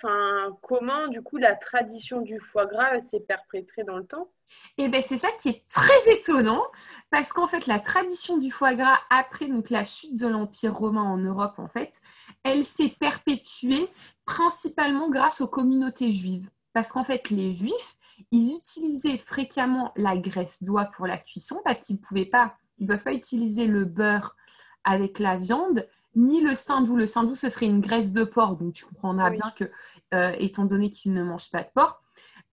comment 0.62 1.08
du 1.08 1.22
coup 1.22 1.38
la 1.38 1.56
tradition 1.56 2.22
du 2.22 2.40
foie 2.40 2.66
gras 2.66 3.00
s'est 3.00 3.20
perpétrée 3.20 3.84
dans 3.84 3.98
le 3.98 4.06
temps? 4.06 4.30
Et 4.78 4.84
eh 4.86 4.90
ben, 4.90 5.02
c'est 5.02 5.18
ça 5.18 5.30
qui 5.40 5.50
est 5.50 5.68
très 5.68 6.14
étonnant 6.14 6.64
parce 7.10 7.34
qu'en 7.34 7.48
fait 7.48 7.66
la 7.66 7.80
tradition 7.80 8.38
du 8.38 8.52
foie 8.52 8.76
gras 8.76 8.98
après 9.10 9.48
donc 9.48 9.70
la 9.70 9.84
chute 9.84 10.16
de 10.16 10.28
l'empire 10.28 10.76
romain 10.76 11.02
en 11.02 11.18
Europe 11.18 11.56
en 11.58 11.68
fait, 11.68 12.00
elle 12.44 12.64
s'est 12.64 12.94
perpétuée 13.00 13.88
principalement 14.26 15.10
grâce 15.10 15.42
aux 15.42 15.48
communautés 15.48 16.12
juives 16.12 16.50
parce 16.74 16.92
qu'en 16.92 17.04
fait 17.04 17.30
les 17.32 17.52
juifs 17.52 17.98
ils 18.32 18.56
utilisaient 18.58 19.18
fréquemment 19.18 19.92
la 19.96 20.18
graisse 20.18 20.64
d'oie 20.64 20.86
pour 20.86 21.08
la 21.08 21.18
cuisson 21.18 21.60
parce 21.64 21.80
qu'ils 21.80 21.98
ne 21.98 22.02
pouvaient 22.02 22.26
pas 22.26 22.56
ils 22.80 22.88
peuvent 22.88 23.04
pas 23.04 23.14
utiliser 23.14 23.66
le 23.66 23.86
beurre 23.86 24.36
avec 24.84 25.20
la 25.20 25.38
viande 25.38 25.88
ni 26.16 26.42
le 26.42 26.56
saindoux. 26.56 26.96
Le 26.96 27.08
saindoux, 27.08 27.36
ce 27.36 27.50
serait 27.50 27.66
une 27.66 27.82
graisse 27.82 28.12
de 28.12 28.24
porc, 28.24 28.58
donc 28.58 28.74
tu 28.74 28.86
comprendras 28.86 29.30
bien 29.32 29.52
que, 29.56 29.66
euh, 30.14 30.34
étant 30.38 30.66
donné 30.66 30.90
qu'ils 30.90 31.14
ne 31.14 31.24
mangent 31.24 31.52
pas 31.52 31.64
de 31.64 31.70
porc, 31.74 32.04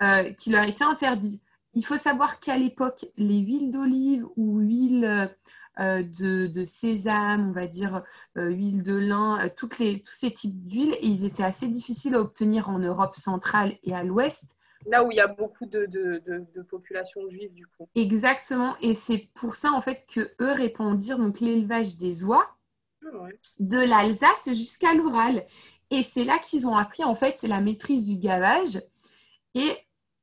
euh, 0.03 0.33
qu'il 0.33 0.53
leur 0.53 0.65
était 0.65 0.85
interdit. 0.85 1.41
Il 1.75 1.85
faut 1.85 1.99
savoir 1.99 2.41
qu'à 2.41 2.57
l'époque, 2.57 3.07
les 3.17 3.39
huiles 3.39 3.71
d'olive 3.71 4.27
ou 4.37 4.59
huile 4.59 5.31
euh, 5.79 6.03
de, 6.03 6.65
sésame, 6.65 7.51
on 7.51 7.53
va 7.53 7.67
dire 7.67 8.03
huile 8.37 8.83
de 8.83 8.97
lin, 8.97 9.49
toutes 9.57 9.79
les, 9.79 10.03
tous 10.03 10.15
ces 10.15 10.31
types 10.31 10.67
d'huiles, 10.67 10.97
ils 11.01 11.25
étaient 11.25 11.43
assez 11.43 11.69
difficiles 11.69 12.15
à 12.15 12.21
obtenir 12.21 12.69
en 12.69 12.79
Europe 12.79 13.15
centrale 13.15 13.77
et 13.83 13.95
à 13.95 14.03
l'ouest. 14.03 14.57
Là 14.87 15.05
où 15.05 15.11
il 15.11 15.17
y 15.17 15.21
a 15.21 15.27
beaucoup 15.27 15.67
de, 15.67 15.87
de, 15.87 16.23
de, 16.27 16.63
populations 16.63 17.29
juives, 17.29 17.53
du 17.53 17.67
coup. 17.67 17.89
Exactement. 17.95 18.77
Et 18.81 18.95
c'est 18.95 19.29
pour 19.35 19.55
ça, 19.55 19.73
en 19.73 19.81
fait, 19.81 20.07
que 20.13 20.33
eux 20.41 20.53
répandirent 20.53 21.19
donc 21.19 21.41
l'élevage 21.41 21.97
des 21.97 22.25
oies 22.25 22.47
de 23.59 23.79
l'Alsace 23.79 24.49
jusqu'à 24.49 24.95
l'Oural. 24.95 25.47
Et 25.91 26.03
c'est 26.03 26.25
là 26.25 26.39
qu'ils 26.39 26.67
ont 26.67 26.77
appris 26.77 27.05
en 27.05 27.15
fait 27.15 27.43
la 27.43 27.61
maîtrise 27.61 28.05
du 28.05 28.17
gavage. 28.17 28.81
Et 29.55 29.77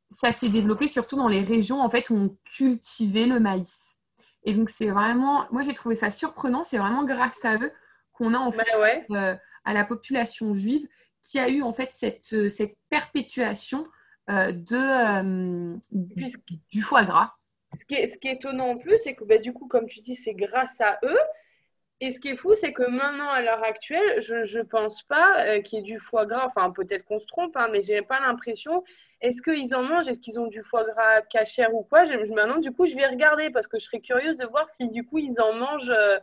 ça 0.10 0.32
s'est 0.32 0.50
développé 0.50 0.88
surtout 0.88 1.18
dans 1.18 1.28
les 1.28 1.42
régions 1.42 1.82
en 1.82 1.90
fait 1.90 2.10
où 2.10 2.16
on 2.16 2.38
cultivait 2.46 3.26
le 3.26 3.40
maïs. 3.40 3.98
Et 4.44 4.54
donc 4.54 4.70
c'est 4.70 4.88
vraiment, 4.88 5.46
moi 5.52 5.64
j'ai 5.64 5.74
trouvé 5.74 5.96
ça 5.96 6.12
surprenant. 6.12 6.64
C'est 6.64 6.78
vraiment 6.78 7.04
grâce 7.04 7.44
à 7.44 7.56
eux 7.58 7.72
qu'on 8.14 8.34
a 8.34 8.40
en 8.40 8.52
fait 8.52 8.66
euh, 9.12 9.36
à 9.66 9.74
la 9.74 9.84
population 9.84 10.54
juive 10.54 10.88
qui 11.22 11.40
a 11.40 11.50
eu 11.50 11.62
en 11.62 11.74
fait 11.74 11.92
cette, 11.92 12.50
cette 12.50 12.78
perpétuation 12.90 13.82
euh, 13.82 13.97
de, 14.28 15.74
euh, 15.74 15.78
du 16.70 16.82
foie 16.82 17.06
gras. 17.06 17.34
Ce 17.78 17.86
qui, 17.86 17.96
est, 17.96 18.08
ce 18.08 18.18
qui 18.18 18.28
est 18.28 18.34
étonnant 18.34 18.70
en 18.70 18.78
plus, 18.78 18.98
c'est 18.98 19.14
que 19.14 19.24
bah, 19.24 19.38
du 19.38 19.54
coup, 19.54 19.68
comme 19.68 19.88
tu 19.88 20.00
dis, 20.00 20.16
c'est 20.16 20.34
grâce 20.34 20.80
à 20.82 21.00
eux. 21.04 21.20
Et 22.00 22.12
ce 22.12 22.20
qui 22.20 22.30
est 22.30 22.38
fou, 22.38 22.54
c'est 22.54 22.74
que 22.74 22.84
maintenant, 22.84 23.30
à 23.30 23.42
l'heure 23.42 23.64
actuelle, 23.64 24.22
je 24.22 24.58
ne 24.58 24.64
pense 24.64 25.02
pas 25.04 25.46
euh, 25.46 25.62
qu'il 25.62 25.80
y 25.80 25.82
ait 25.82 25.84
du 25.84 26.00
foie 26.00 26.26
gras. 26.26 26.46
Enfin, 26.46 26.72
peut-être 26.72 27.06
qu'on 27.06 27.20
se 27.20 27.26
trompe, 27.26 27.58
hein, 27.58 27.70
mais 27.72 27.82
je 27.82 27.94
n'ai 27.94 28.02
pas 28.04 28.20
l'impression 28.20 28.84
est-ce 29.22 29.42
qu'ils 29.42 29.74
en 29.74 29.84
mangent? 29.84 30.08
Est-ce 30.08 30.20
qu'ils 30.20 30.40
ont 30.40 30.48
du 30.48 30.62
foie 30.64 30.84
gras 30.84 31.22
cachère 31.24 31.74
ou 31.74 31.84
quoi? 31.84 32.04
Je, 32.06 32.14
Maintenant, 32.34 32.60
du 32.60 32.72
coup, 32.72 32.86
je 32.86 32.96
vais 32.96 33.08
regarder 33.08 33.50
parce 33.50 33.68
que 33.68 33.80
je 33.80 33.86
serais 33.86 34.00
curieuse 34.00 34.38
de 34.38 34.46
voir 34.46 34.70
si 34.70 34.90
du 34.90 35.06
coup 35.06 35.18
ils 35.18 35.42
en 35.42 35.54
mangent 35.54 35.90
euh, 35.90 36.20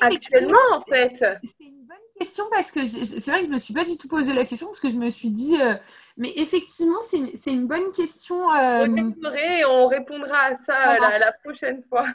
actuellement 0.00 0.58
en 0.72 0.82
fait. 0.82 1.24
C'est 1.42 1.64
une 1.64 1.86
bonne 1.86 1.96
question 2.18 2.44
parce 2.50 2.70
que 2.70 2.86
c'est 2.86 3.30
vrai 3.30 3.40
que 3.40 3.46
je 3.46 3.52
me 3.52 3.58
suis 3.58 3.74
pas 3.74 3.84
du 3.84 3.96
tout 3.96 4.08
posé 4.08 4.32
la 4.32 4.44
question 4.44 4.68
parce 4.68 4.80
que 4.80 4.90
je 4.90 4.96
me 4.96 5.10
suis 5.10 5.30
dit, 5.30 5.60
euh, 5.60 5.74
mais 6.16 6.32
effectivement, 6.36 7.00
c'est 7.02 7.18
une, 7.18 7.30
une, 7.46 7.66
bonne 7.66 7.92
question. 7.92 8.52
Euh... 8.54 8.86
On 9.68 9.86
répondra 9.86 10.38
à 10.38 10.56
ça 10.56 10.98
la, 10.98 11.18
la 11.18 11.32
prochaine 11.32 11.82
fois. 11.88 12.06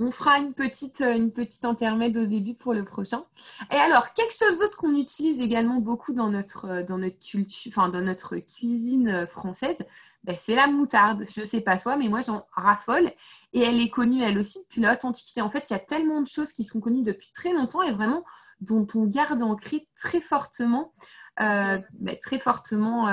On 0.00 0.12
fera 0.12 0.38
une 0.38 0.54
petite, 0.54 1.00
euh, 1.00 1.16
une 1.16 1.32
petite 1.32 1.64
intermède 1.64 2.16
au 2.16 2.26
début 2.26 2.54
pour 2.54 2.72
le 2.72 2.84
prochain. 2.84 3.24
Et 3.72 3.76
alors, 3.76 4.12
quelque 4.12 4.32
chose 4.32 4.58
d'autre 4.60 4.76
qu'on 4.76 4.94
utilise 4.94 5.40
également 5.40 5.80
beaucoup 5.80 6.12
dans 6.12 6.28
notre, 6.28 6.66
euh, 6.66 6.82
dans 6.84 6.98
notre, 6.98 7.18
culture, 7.18 7.72
enfin, 7.74 7.88
dans 7.88 8.00
notre 8.00 8.36
cuisine 8.36 9.08
euh, 9.08 9.26
française, 9.26 9.84
ben, 10.22 10.36
c'est 10.38 10.54
la 10.54 10.68
moutarde. 10.68 11.24
Je 11.34 11.40
ne 11.40 11.44
sais 11.44 11.60
pas 11.60 11.78
toi, 11.78 11.96
mais 11.96 12.08
moi 12.08 12.20
j'en 12.20 12.46
raffole. 12.52 13.10
Et 13.52 13.60
elle 13.60 13.80
est 13.80 13.90
connue 13.90 14.22
elle 14.22 14.38
aussi 14.38 14.58
depuis 14.60 14.80
l'Antiquité. 14.80 15.40
En 15.40 15.50
fait, 15.50 15.70
il 15.70 15.72
y 15.72 15.76
a 15.76 15.80
tellement 15.80 16.20
de 16.20 16.26
choses 16.26 16.52
qui 16.52 16.64
sont 16.64 16.80
connues 16.80 17.02
depuis 17.02 17.30
très 17.32 17.52
longtemps 17.52 17.82
et 17.82 17.92
vraiment 17.92 18.24
dont 18.60 18.86
on 18.94 19.04
garde 19.04 19.42
ancré 19.42 19.88
très 19.96 20.20
fortement, 20.20 20.92
ben, 21.38 21.82
très 22.20 22.38
fortement 22.38 23.06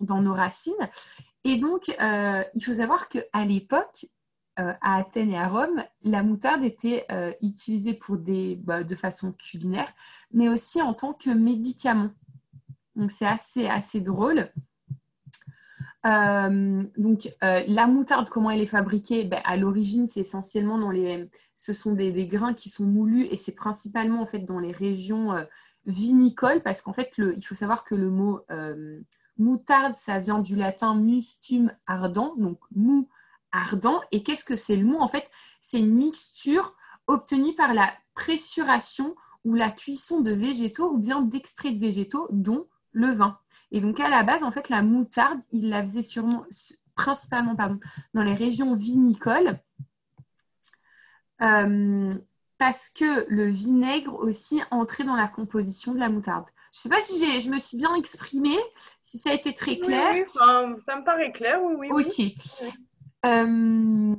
dans 0.00 0.22
nos 0.22 0.32
racines. 0.32 0.72
Et 1.44 1.56
donc, 1.56 1.88
il 1.88 2.64
faut 2.64 2.74
savoir 2.74 3.08
qu'à 3.08 3.44
l'époque, 3.44 4.06
euh, 4.58 4.72
à 4.80 4.96
Athènes 4.96 5.32
et 5.32 5.38
à 5.38 5.48
Rome, 5.48 5.84
la 6.02 6.22
moutarde 6.22 6.64
était 6.64 7.04
euh, 7.10 7.30
utilisée 7.42 7.92
pour 7.92 8.16
des, 8.16 8.56
bah, 8.56 8.84
de 8.84 8.96
façon 8.96 9.32
culinaire, 9.32 9.92
mais 10.32 10.48
aussi 10.48 10.80
en 10.80 10.94
tant 10.94 11.12
que 11.12 11.28
médicament. 11.28 12.08
Donc 12.94 13.10
c'est 13.10 13.26
assez, 13.26 13.66
assez 13.66 14.00
drôle. 14.00 14.50
Euh, 16.06 16.84
donc 16.96 17.28
la 17.40 17.86
moutarde, 17.86 18.28
comment 18.30 18.50
elle 18.50 18.60
est 18.60 18.66
fabriquée? 18.66 19.24
Ben, 19.24 19.40
À 19.44 19.56
l'origine, 19.56 20.06
c'est 20.06 20.20
essentiellement 20.20 20.78
dans 20.78 20.90
les, 20.90 21.28
ce 21.54 21.72
sont 21.72 21.92
des, 21.94 22.26
grains 22.26 22.54
qui 22.54 22.68
sont 22.68 22.84
moulus 22.84 23.26
et 23.30 23.36
c'est 23.36 23.54
principalement 23.54 24.22
en 24.22 24.26
fait 24.26 24.40
dans 24.40 24.58
les 24.58 24.72
régions 24.72 25.34
vinicoles 25.86 26.62
parce 26.62 26.80
qu'en 26.80 26.92
fait, 26.92 27.10
le, 27.18 27.36
il 27.36 27.42
faut 27.42 27.54
savoir 27.54 27.84
que 27.84 27.94
le 27.94 28.10
mot 28.10 28.40
moutarde, 29.38 29.92
ça 29.92 30.18
vient 30.18 30.38
du 30.38 30.56
latin 30.56 30.94
mustum 30.94 31.72
ardent, 31.86 32.34
donc 32.36 32.58
mou 32.74 33.08
ardent. 33.52 34.00
Et 34.12 34.22
qu'est-ce 34.22 34.44
que 34.44 34.56
c'est 34.56 34.76
le 34.76 34.84
mou? 34.84 34.98
En 34.98 35.08
fait, 35.08 35.28
c'est 35.60 35.78
une 35.78 35.94
mixture 35.94 36.74
obtenue 37.06 37.54
par 37.54 37.74
la 37.74 37.92
pressuration 38.14 39.14
ou 39.44 39.54
la 39.54 39.70
cuisson 39.70 40.20
de 40.20 40.32
végétaux 40.32 40.92
ou 40.92 40.98
bien 40.98 41.22
d'extraits 41.22 41.74
de 41.74 41.78
végétaux, 41.78 42.26
dont 42.30 42.66
le 42.92 43.12
vin. 43.12 43.38
Et 43.76 43.80
donc 43.80 44.00
à 44.00 44.08
la 44.08 44.22
base, 44.22 44.42
en 44.42 44.50
fait, 44.50 44.70
la 44.70 44.80
moutarde, 44.80 45.38
il 45.52 45.68
la 45.68 45.82
faisait 45.82 46.02
sûrement, 46.02 46.46
principalement 46.94 47.54
pardon, 47.54 47.78
dans 48.14 48.22
les 48.22 48.32
régions 48.32 48.74
vinicoles. 48.74 49.58
Euh, 51.42 52.14
parce 52.56 52.88
que 52.88 53.26
le 53.28 53.44
vinaigre 53.50 54.14
aussi 54.14 54.62
entrait 54.70 55.04
dans 55.04 55.14
la 55.14 55.28
composition 55.28 55.92
de 55.92 56.00
la 56.00 56.08
moutarde. 56.08 56.46
Je 56.72 56.78
ne 56.78 56.82
sais 56.84 56.88
pas 56.88 57.02
si 57.02 57.42
je 57.42 57.50
me 57.50 57.58
suis 57.58 57.76
bien 57.76 57.94
exprimée, 57.96 58.58
si 59.02 59.18
ça 59.18 59.28
a 59.28 59.34
été 59.34 59.54
très 59.54 59.76
clair. 59.78 60.14
Oui, 60.14 60.24
ça 60.86 60.96
me 60.96 61.04
paraît 61.04 61.32
clair, 61.32 61.60
oui. 61.62 61.88
oui 61.90 62.06
ok. 62.06 62.70
Euh, 63.26 64.16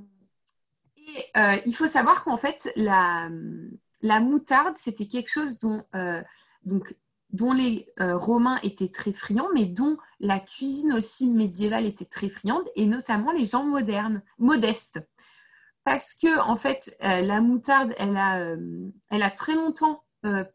et 0.97 1.23
euh, 1.35 1.57
il 1.65 1.75
faut 1.75 1.87
savoir 1.87 2.23
qu'en 2.23 2.37
fait, 2.37 2.71
la, 2.75 3.27
la 4.03 4.19
moutarde, 4.19 4.77
c'était 4.77 5.07
quelque 5.07 5.31
chose 5.31 5.57
dont, 5.57 5.83
donc, 6.63 6.95
dont 7.31 7.51
les 7.51 7.87
Romains 7.99 8.57
étaient 8.63 8.87
très 8.87 9.13
friands, 9.13 9.49
mais 9.53 9.65
dont 9.65 9.97
la 10.19 10.39
cuisine 10.39 10.93
aussi 10.93 11.29
médiévale 11.29 11.85
était 11.85 12.05
très 12.05 12.29
friande, 12.29 12.63
et 12.75 12.85
notamment 12.85 13.31
les 13.31 13.45
gens 13.45 13.65
modernes, 13.65 14.21
modestes. 14.37 14.99
Parce 15.83 16.13
que, 16.13 16.39
en 16.39 16.57
fait, 16.57 16.95
la 17.01 17.41
moutarde, 17.41 17.93
elle 17.97 18.17
a, 18.17 18.55
elle 19.09 19.23
a 19.23 19.31
très 19.31 19.55
longtemps 19.55 20.03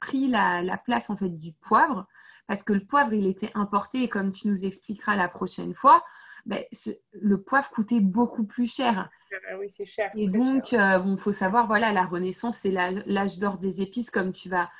pris 0.01 0.29
la, 0.29 0.63
la, 0.63 0.77
place 0.77 1.11
en 1.11 1.17
fait, 1.17 1.31
du 1.31 1.53
poivre, 1.53 2.07
parce 2.47 2.63
que 2.63 2.73
le 2.73 2.85
poivre, 2.85 3.13
il 3.13 3.27
était 3.27 3.51
importé, 3.55 4.03
et 4.03 4.09
comme 4.09 4.33
tu 4.33 4.49
nous 4.49 4.65
expliqueras 4.65 5.17
la 5.17 5.29
prochaine 5.29 5.75
fois, 5.75 6.03
ben, 6.45 6.65
le 7.13 7.41
poivre 7.41 7.71
coûtait 7.71 8.01
beaucoup 8.01 8.45
plus 8.45 8.73
cher. 8.73 9.09
Ah 9.51 9.59
oui, 9.59 9.71
c'est 9.71 9.85
cher. 9.85 10.11
Et 10.15 10.29
donc, 10.29 10.73
il 10.73 10.79
euh, 10.79 11.17
faut 11.17 11.33
savoir, 11.33 11.67
voilà, 11.67 11.93
la 11.93 12.05
Renaissance, 12.05 12.59
c'est 12.59 12.71
l'âge 12.71 13.39
d'or 13.39 13.59
des 13.59 13.81
épices, 13.81 14.11
comme 14.11 14.33
tu 14.33 14.49
vas. 14.49 14.71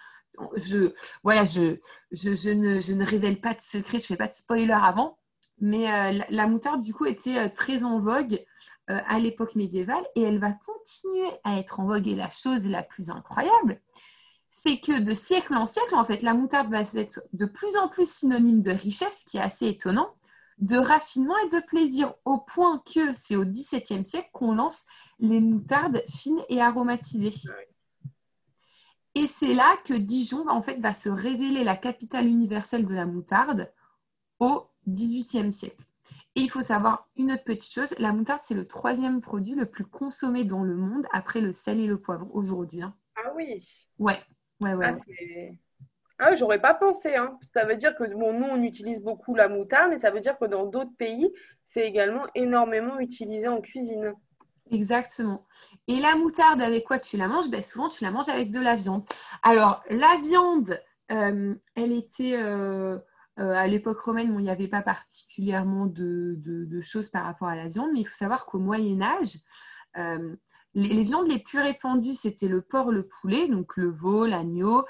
Je, 0.57 0.93
ne, 2.53 3.05
révèle 3.05 3.41
pas 3.41 3.55
de 3.55 3.61
secret, 3.61 3.99
je 3.99 4.05
ne 4.05 4.09
fais 4.09 4.17
pas 4.17 4.29
de 4.29 4.33
spoiler 4.33 4.73
avant, 4.73 5.19
mais 5.61 5.91
euh, 5.91 6.25
la, 6.29 6.47
moutarde, 6.47 6.83
du 6.83 6.95
coup, 6.95 7.07
était 7.07 7.39
euh, 7.39 7.49
très 7.49 7.85
en 7.85 8.01
vogue 8.01 8.43
à 8.89 9.21
l'époque 9.21 9.55
médiévale 9.55 10.05
et 10.17 10.23
elle 10.23 10.41
va 10.41 10.53
continuer 10.53 11.31
à 11.45 11.59
être 11.59 11.81
en 11.81 11.87
vogue. 11.87 12.09
Et 12.09 12.17
la 12.17 12.29
chose 12.29 12.67
la 12.67 12.83
plus 12.83 13.09
incroyable, 13.09 13.81
c'est 14.51 14.81
que 14.81 15.01
de 15.01 15.15
siècle 15.15 15.55
en 15.55 15.65
siècle, 15.65 15.95
en 15.95 16.05
fait, 16.05 16.21
la 16.21 16.35
moutarde 16.35 16.71
va 16.71 16.81
être 16.81 17.23
de 17.33 17.47
plus 17.47 17.75
en 17.77 17.89
plus 17.89 18.11
synonyme 18.11 18.61
de 18.61 18.71
richesse, 18.71 19.25
qui 19.25 19.39
est 19.39 19.41
assez 19.41 19.67
étonnant 19.67 20.15
de 20.59 20.77
raffinement 20.77 21.37
et 21.39 21.49
de 21.49 21.61
plaisir, 21.67 22.15
au 22.25 22.39
point 22.39 22.83
que 22.95 23.15
c'est 23.15 23.35
au 23.35 23.45
XVIIe 23.45 24.05
siècle 24.05 24.29
qu'on 24.33 24.55
lance 24.55 24.85
les 25.19 25.41
moutardes 25.41 26.03
fines 26.09 26.43
et 26.49 26.61
aromatisées. 26.61 27.33
Et 29.15 29.27
c'est 29.27 29.55
là 29.55 29.77
que 29.85 29.95
Dijon 29.95 30.49
en 30.49 30.63
fait, 30.63 30.79
va 30.81 30.93
se 30.93 31.09
révéler 31.09 31.65
la 31.65 31.77
capitale 31.77 32.27
universelle 32.27 32.87
de 32.87 32.95
la 32.95 33.07
moutarde 33.07 33.71
au 34.39 34.67
XVIIIe 34.89 35.53
siècle. 35.53 35.85
Et 36.35 36.41
il 36.41 36.51
faut 36.51 36.63
savoir 36.63 37.09
une 37.17 37.33
autre 37.33 37.45
petite 37.45 37.73
chose, 37.73 37.95
la 37.99 38.13
moutarde, 38.13 38.41
c'est 38.43 38.55
le 38.55 38.67
troisième 38.67 39.21
produit 39.21 39.55
le 39.55 39.67
plus 39.67 39.85
consommé 39.85 40.45
dans 40.45 40.63
le 40.63 40.77
monde 40.77 41.07
après 41.13 41.43
le 41.43 41.53
sel 41.53 41.79
et 41.79 41.87
le 41.87 42.01
poivre 42.01 42.27
aujourd'hui. 42.35 42.83
Hein. 42.83 42.95
Ah 43.17 43.33
oui 43.37 43.63
Ouais, 43.99 44.19
ouais, 44.61 44.73
ouais. 44.73 44.97
Ah, 46.19 46.25
ah, 46.25 46.35
j'aurais 46.35 46.61
pas 46.61 46.73
pensé. 46.73 47.15
Hein. 47.17 47.39
Ça 47.43 47.65
veut 47.65 47.77
dire 47.77 47.95
que 47.97 48.05
bon, 48.15 48.33
nous, 48.33 48.47
on 48.47 48.63
utilise 48.63 49.01
beaucoup 49.03 49.35
la 49.35 49.49
moutarde, 49.49 49.91
mais 49.91 49.99
ça 49.99 50.11
veut 50.11 50.21
dire 50.21 50.39
que 50.39 50.47
dans 50.47 50.65
d'autres 50.65 50.97
pays, 50.97 51.31
c'est 51.65 51.87
également 51.87 52.27
énormément 52.35 52.99
utilisé 52.99 53.49
en 53.49 53.61
cuisine. 53.61 54.15
Exactement. 54.71 55.47
Et 55.89 56.01
la 56.01 56.17
moutarde, 56.17 56.63
avec 56.63 56.85
quoi 56.85 56.99
tu 56.99 57.17
la 57.17 57.29
manges? 57.29 57.51
Ben, 57.51 57.63
Souvent, 57.63 57.89
tu 57.89 58.05
la 58.05 58.11
manges 58.11 58.29
avec 58.29 58.51
de 58.51 58.61
la 58.61 58.77
viande. 58.77 59.05
Alors, 59.43 59.83
la 59.91 60.19
viande, 60.23 60.81
euh, 61.11 61.55
elle 61.75 61.93
était... 61.93 62.37
Euh, 62.37 62.99
euh, 63.39 63.55
à 63.55 63.67
l'époque 63.67 63.99
romaine, 64.01 64.35
il 64.39 64.43
n'y 64.43 64.51
avait 64.51 64.69
pas 64.69 64.83
particulièrement 64.83 65.87
de, 65.87 66.37
choses 66.83 67.09
par 67.09 67.25
rapport 67.25 67.49
à 67.49 67.57
la 67.57 67.67
viande, 67.67 67.89
mais 67.95 68.01
il 68.01 68.05
faut 68.05 68.15
savoir 68.15 68.45
qu'au 68.45 68.59
Moyen 68.59 69.01
Âge, 69.01 69.39
les, 70.75 70.89
les, 70.89 71.03
viandes 71.03 71.29
les 71.29 71.39
plus 71.39 71.59
répandues, 71.59 72.15
c'était 72.15 72.49
le 72.49 72.61
porc, 72.61 72.93
le 72.93 73.09
poulet, 73.09 73.49
donc 73.49 73.79
le 73.79 73.91
veau, 73.91 74.27
l'agneau, 74.27 74.85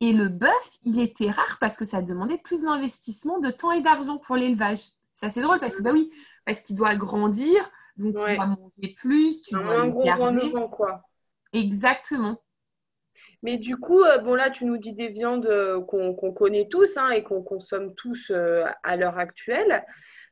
et 0.00 0.12
le 0.12 0.28
bœuf, 0.28 0.78
il 0.84 1.00
était 1.00 1.30
rare 1.30 1.56
parce 1.60 1.76
que 1.76 1.84
ça 1.84 2.02
demandait 2.02 2.38
plus 2.38 2.62
d'investissement 2.62 3.38
de 3.40 3.50
temps 3.50 3.72
et 3.72 3.80
d'argent 3.80 4.18
pour 4.18 4.36
l'élevage. 4.36 4.80
C'est 5.14 5.26
assez 5.26 5.40
drôle 5.40 5.58
parce 5.58 5.76
que, 5.76 5.82
bah 5.82 5.90
oui, 5.92 6.12
parce 6.46 6.60
qu'il 6.60 6.76
doit 6.76 6.94
grandir, 6.94 7.68
donc 7.98 8.16
tu 8.16 8.34
dois 8.34 8.46
manger 8.46 8.94
plus, 8.96 9.42
tu 9.42 9.54
dois 9.54 9.86
le 9.86 10.04
garder. 10.04 10.52
quoi. 10.70 11.02
Exactement. 11.52 12.40
Mais 13.42 13.58
du 13.58 13.76
coup, 13.76 14.02
euh, 14.02 14.18
bon 14.18 14.34
là, 14.34 14.50
tu 14.50 14.64
nous 14.64 14.78
dis 14.78 14.92
des 14.92 15.08
viandes 15.08 15.46
euh, 15.46 15.80
qu'on 15.80 16.32
connaît 16.32 16.68
tous 16.68 16.96
hein, 16.96 17.10
et 17.10 17.22
qu'on 17.22 17.42
consomme 17.42 17.94
tous 17.94 18.30
euh, 18.30 18.64
à 18.82 18.96
l'heure 18.96 19.18
actuelle. 19.18 19.84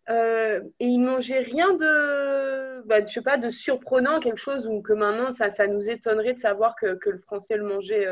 et 0.09 0.61
ils 0.81 0.99
mangeaient 0.99 1.41
rien 1.41 1.75
de, 1.75 2.83
bah, 2.87 3.05
je 3.05 3.13
sais 3.13 3.23
pas, 3.23 3.39
de 3.39 3.51
surprenant, 3.51 4.21
quelque 4.21 4.41
chose 4.41 4.67
où 4.67 4.81
que 4.83 4.93
maintenant 4.93 5.31
ça, 5.33 5.51
ça 5.51 5.67
nous 5.67 5.89
étonnerait 5.89 6.35
de 6.35 6.39
savoir 6.39 6.75
que, 6.77 6.95
que 6.95 7.11
le 7.11 7.19
français 7.19 7.57
le 7.57 7.65
mangeait 7.65 8.07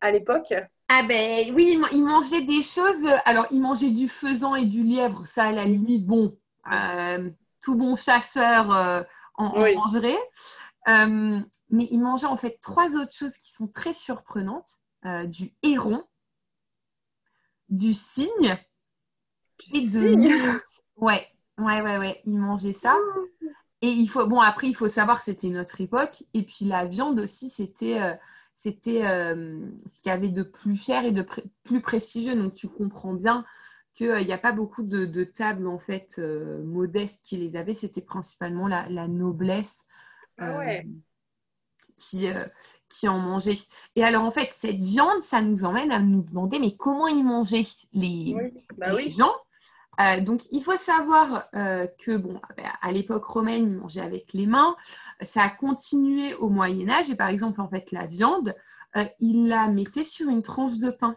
à 0.00 0.10
l'époque. 0.10 0.54
Ah 0.88 1.02
ben 1.08 1.52
oui, 1.52 1.80
il 1.92 2.04
mangeait 2.04 2.42
des 2.42 2.62
choses. 2.62 3.06
Alors, 3.24 3.46
il 3.50 3.60
mangeait 3.60 3.90
du 3.90 4.06
faisan 4.06 4.54
et 4.54 4.66
du 4.66 4.82
lièvre, 4.82 5.26
ça 5.26 5.46
à 5.46 5.52
la 5.52 5.64
limite, 5.64 6.06
bon, 6.06 6.36
tout 7.66 7.74
bon 7.74 7.96
chasseur 7.96 8.70
euh, 8.70 9.02
en, 9.34 9.58
mangerait. 9.58 10.16
Euh, 10.86 11.40
mais 11.70 11.88
il 11.90 11.98
mangeait 11.98 12.28
en 12.28 12.36
fait 12.36 12.60
trois 12.62 12.94
autres 12.94 13.12
choses 13.12 13.36
qui 13.36 13.52
sont 13.52 13.66
très 13.66 13.92
surprenantes 13.92 14.78
du 15.24 15.52
héron, 15.62 16.04
du 17.68 17.92
cygne 17.92 18.56
et 19.72 19.86
de 19.88 20.56
Ouais, 20.96 21.26
ouais, 21.58 21.80
ouais, 21.82 21.98
ouais. 21.98 22.20
Il 22.24 22.38
mangeait 22.38 22.72
ça. 22.72 22.96
Et 23.82 23.88
il 23.88 24.08
faut, 24.08 24.26
bon, 24.26 24.40
après, 24.40 24.68
il 24.68 24.74
faut 24.74 24.88
savoir 24.88 25.22
c'était 25.22 25.48
notre 25.48 25.80
époque. 25.80 26.24
Et 26.34 26.42
puis 26.42 26.64
la 26.64 26.86
viande 26.86 27.20
aussi, 27.20 27.50
c'était 27.50 28.18
c'était 28.56 29.06
euh, 29.06 29.60
ce 29.84 30.02
qu'il 30.02 30.08
y 30.08 30.12
avait 30.12 30.30
de 30.30 30.42
plus 30.42 30.82
cher 30.82 31.04
et 31.04 31.12
de 31.12 31.24
plus 31.62 31.82
prestigieux. 31.82 32.34
Donc 32.34 32.54
tu 32.54 32.66
comprends 32.66 33.12
bien 33.12 33.44
qu'il 33.96 34.26
n'y 34.26 34.32
a 34.32 34.38
pas 34.38 34.52
beaucoup 34.52 34.82
de, 34.82 35.24
tables 35.24 35.66
en 35.66 35.78
fait 35.78 36.16
euh, 36.18 36.62
modestes 36.64 37.24
qui 37.24 37.36
les 37.36 37.56
avaient. 37.56 37.74
C'était 37.74 38.02
principalement 38.02 38.68
la, 38.68 39.08
noblesse 39.08 39.86
ah 40.38 40.60
euh, 40.60 40.82
qui, 41.96 42.28
qui 42.88 43.08
en 43.08 43.18
mangeait. 43.18 43.58
Et 43.96 44.04
alors 44.04 44.24
en 44.24 44.30
fait, 44.30 44.50
cette 44.52 44.80
viande, 44.80 45.22
ça 45.22 45.40
nous 45.40 45.64
emmène 45.64 45.90
à 45.90 45.98
nous 45.98 46.22
demander 46.22 46.58
mais 46.58 46.76
comment 46.76 47.08
ils 47.08 47.24
mangeaient 47.24 47.66
les, 47.92 48.36
bah 48.76 48.92
les 48.92 49.08
gens? 49.08 49.32
Euh, 50.00 50.20
donc, 50.20 50.42
il 50.52 50.62
faut 50.62 50.76
savoir 50.76 51.44
euh, 51.54 51.86
que, 51.98 52.16
bon, 52.16 52.40
à 52.82 52.92
l'époque 52.92 53.24
romaine, 53.24 53.68
ils 53.68 53.76
mangeaient 53.76 54.00
avec 54.00 54.32
les 54.32 54.46
mains. 54.46 54.76
Ça 55.22 55.42
a 55.42 55.48
continué 55.48 56.34
au 56.34 56.48
Moyen 56.48 56.88
Âge. 56.88 57.10
Et 57.10 57.16
par 57.16 57.28
exemple, 57.28 57.60
en 57.60 57.68
fait, 57.68 57.92
la 57.92 58.06
viande, 58.06 58.54
euh, 58.96 59.04
ils 59.20 59.48
la 59.48 59.68
mettaient 59.68 60.04
sur 60.04 60.28
une 60.28 60.42
tranche 60.42 60.78
de 60.78 60.90
pain. 60.90 61.16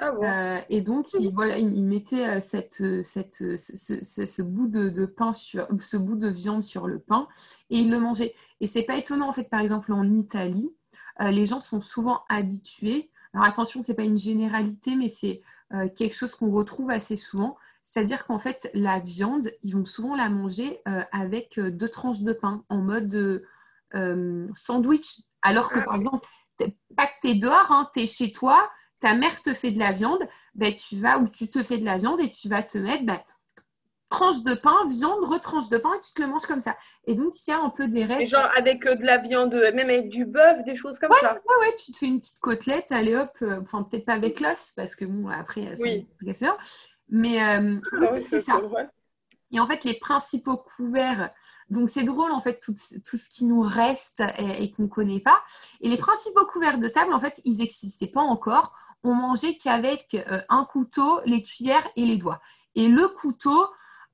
Ah 0.00 0.62
et 0.68 0.80
donc, 0.80 1.08
il, 1.14 1.34
voilà, 1.34 1.58
il 1.58 1.84
mettait 1.84 2.40
cette, 2.40 3.02
cette, 3.02 3.56
ce, 3.56 4.42
bout 4.42 4.68
de, 4.68 5.06
pain 5.06 5.32
sur, 5.32 5.66
ce 5.80 5.96
bout 5.96 6.14
de 6.14 6.28
viande 6.28 6.62
sur 6.62 6.86
le 6.86 7.00
pain 7.00 7.26
et 7.70 7.78
il 7.78 7.90
le 7.90 7.98
mangeait. 7.98 8.34
Et 8.60 8.68
c'est 8.68 8.84
pas 8.84 8.96
étonnant, 8.96 9.28
en 9.28 9.32
fait, 9.32 9.48
par 9.50 9.60
exemple, 9.60 9.92
en 9.92 10.12
Italie, 10.12 10.72
les 11.20 11.46
gens 11.46 11.60
sont 11.60 11.80
souvent 11.80 12.22
habitués. 12.28 13.10
Alors 13.34 13.46
attention, 13.46 13.82
c'est 13.82 13.94
pas 13.94 14.04
une 14.04 14.18
généralité, 14.18 14.94
mais 14.94 15.08
c'est 15.08 15.42
euh, 15.74 15.88
quelque 15.88 16.14
chose 16.14 16.34
qu'on 16.34 16.50
retrouve 16.50 16.90
assez 16.90 17.16
souvent. 17.16 17.56
C'est-à-dire 17.84 18.26
qu'en 18.26 18.38
fait, 18.38 18.70
la 18.74 19.00
viande, 19.00 19.50
ils 19.62 19.74
vont 19.74 19.84
souvent 19.84 20.16
la 20.16 20.28
manger 20.28 20.80
euh, 20.88 21.02
avec 21.12 21.58
euh, 21.58 21.70
deux 21.70 21.88
tranches 21.88 22.22
de 22.22 22.32
pain 22.32 22.64
en 22.68 22.78
mode 22.78 23.42
sandwich. 24.54 25.22
Alors 25.42 25.70
que, 25.70 25.78
par 25.78 25.94
exemple, 25.94 26.26
pas 26.96 27.06
que 27.06 27.12
tu 27.22 27.28
es 27.28 27.34
dehors, 27.34 27.70
hein, 27.70 27.88
tu 27.94 28.00
es 28.00 28.06
chez 28.06 28.32
toi, 28.32 28.70
ta 29.00 29.14
mère 29.14 29.40
te 29.42 29.54
fait 29.54 29.70
de 29.70 29.78
la 29.78 29.92
viande, 29.92 30.26
ben, 30.54 30.74
tu 30.74 30.96
vas 30.96 31.18
ou 31.18 31.28
tu 31.28 31.48
te 31.48 31.62
fais 31.62 31.78
de 31.78 31.84
la 31.84 31.98
viande 31.98 32.20
et 32.20 32.30
tu 32.30 32.48
vas 32.48 32.62
te 32.62 32.78
mettre 32.78 33.04
ben, 33.04 33.20
tranche 34.08 34.42
de 34.42 34.54
pain, 34.54 34.76
viande, 34.88 35.24
retranche 35.24 35.68
de 35.68 35.78
pain 35.78 35.90
et 35.94 36.00
tu 36.00 36.14
te 36.14 36.22
le 36.22 36.28
manges 36.28 36.46
comme 36.46 36.60
ça. 36.60 36.76
Et 37.06 37.14
donc, 37.14 37.34
il 37.46 37.50
y 37.50 37.52
a 37.52 37.60
un 37.60 37.70
peu 37.70 37.88
des 37.88 38.04
restes. 38.04 38.30
genre 38.30 38.48
avec 38.56 38.86
euh, 38.86 38.94
de 38.94 39.04
la 39.04 39.18
viande, 39.18 39.54
même 39.54 39.90
avec 39.90 40.08
du 40.08 40.24
bœuf, 40.24 40.64
des 40.64 40.76
choses 40.76 40.98
comme 40.98 41.12
ça. 41.20 41.34
Ouais, 41.34 41.66
ouais, 41.66 41.76
tu 41.76 41.92
te 41.92 41.98
fais 41.98 42.06
une 42.06 42.18
petite 42.18 42.40
côtelette, 42.40 42.90
allez 42.92 43.14
hop, 43.14 43.30
euh, 43.42 43.60
enfin, 43.62 43.82
peut-être 43.82 44.06
pas 44.06 44.14
avec 44.14 44.40
l'os, 44.40 44.72
parce 44.72 44.94
que 44.94 45.04
bon, 45.04 45.28
après, 45.28 45.72
c'est 45.76 45.82
oui. 45.82 46.06
Mais 47.10 47.42
euh, 47.42 47.76
ah 48.00 48.20
c'est 48.20 48.40
ça. 48.40 48.60
Et 49.50 49.60
en 49.60 49.66
fait, 49.66 49.84
les 49.84 49.98
principaux 49.98 50.58
couverts, 50.58 51.30
donc 51.70 51.88
c'est 51.88 52.02
drôle 52.02 52.32
en 52.32 52.40
fait, 52.42 52.60
tout, 52.60 52.74
tout, 53.08 53.16
ce 53.16 53.30
qui 53.30 53.46
nous 53.46 53.62
reste 53.62 54.22
et, 54.36 54.70
qu'on 54.72 54.82
ne 54.82 54.88
connaît 54.88 55.20
pas. 55.20 55.40
Et 55.80 55.88
les 55.88 55.96
principaux 55.96 56.44
couverts 56.46 56.78
de 56.78 56.88
table, 56.88 57.14
en 57.14 57.20
fait, 57.20 57.40
ils 57.46 57.58
n'existaient 57.58 58.08
pas 58.08 58.20
encore. 58.20 58.74
On 59.04 59.14
mangeait 59.14 59.56
qu'avec 59.56 60.16
un 60.48 60.64
couteau, 60.64 61.20
les 61.24 61.42
cuillères 61.42 61.88
et 61.96 62.04
les 62.04 62.16
doigts. 62.16 62.40
Et 62.74 62.88
le 62.88 63.08
couteau, 63.08 63.66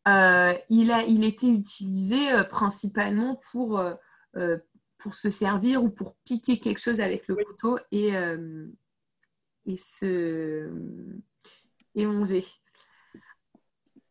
euh, 0.06 0.54
il, 0.68 0.92
a, 0.92 1.02
il 1.04 1.24
était 1.24 1.48
utilisé 1.48 2.30
euh, 2.32 2.44
principalement 2.44 3.40
pour, 3.50 3.78
euh, 3.78 4.56
pour 4.98 5.14
se 5.14 5.30
servir 5.30 5.82
ou 5.82 5.90
pour 5.90 6.16
piquer 6.24 6.58
quelque 6.58 6.80
chose 6.80 7.00
avec 7.00 7.26
le 7.28 7.36
couteau 7.36 7.78
et, 7.90 8.12
et, 9.66 9.76
se, 9.76 10.70
et 11.94 12.06
manger. 12.06 12.44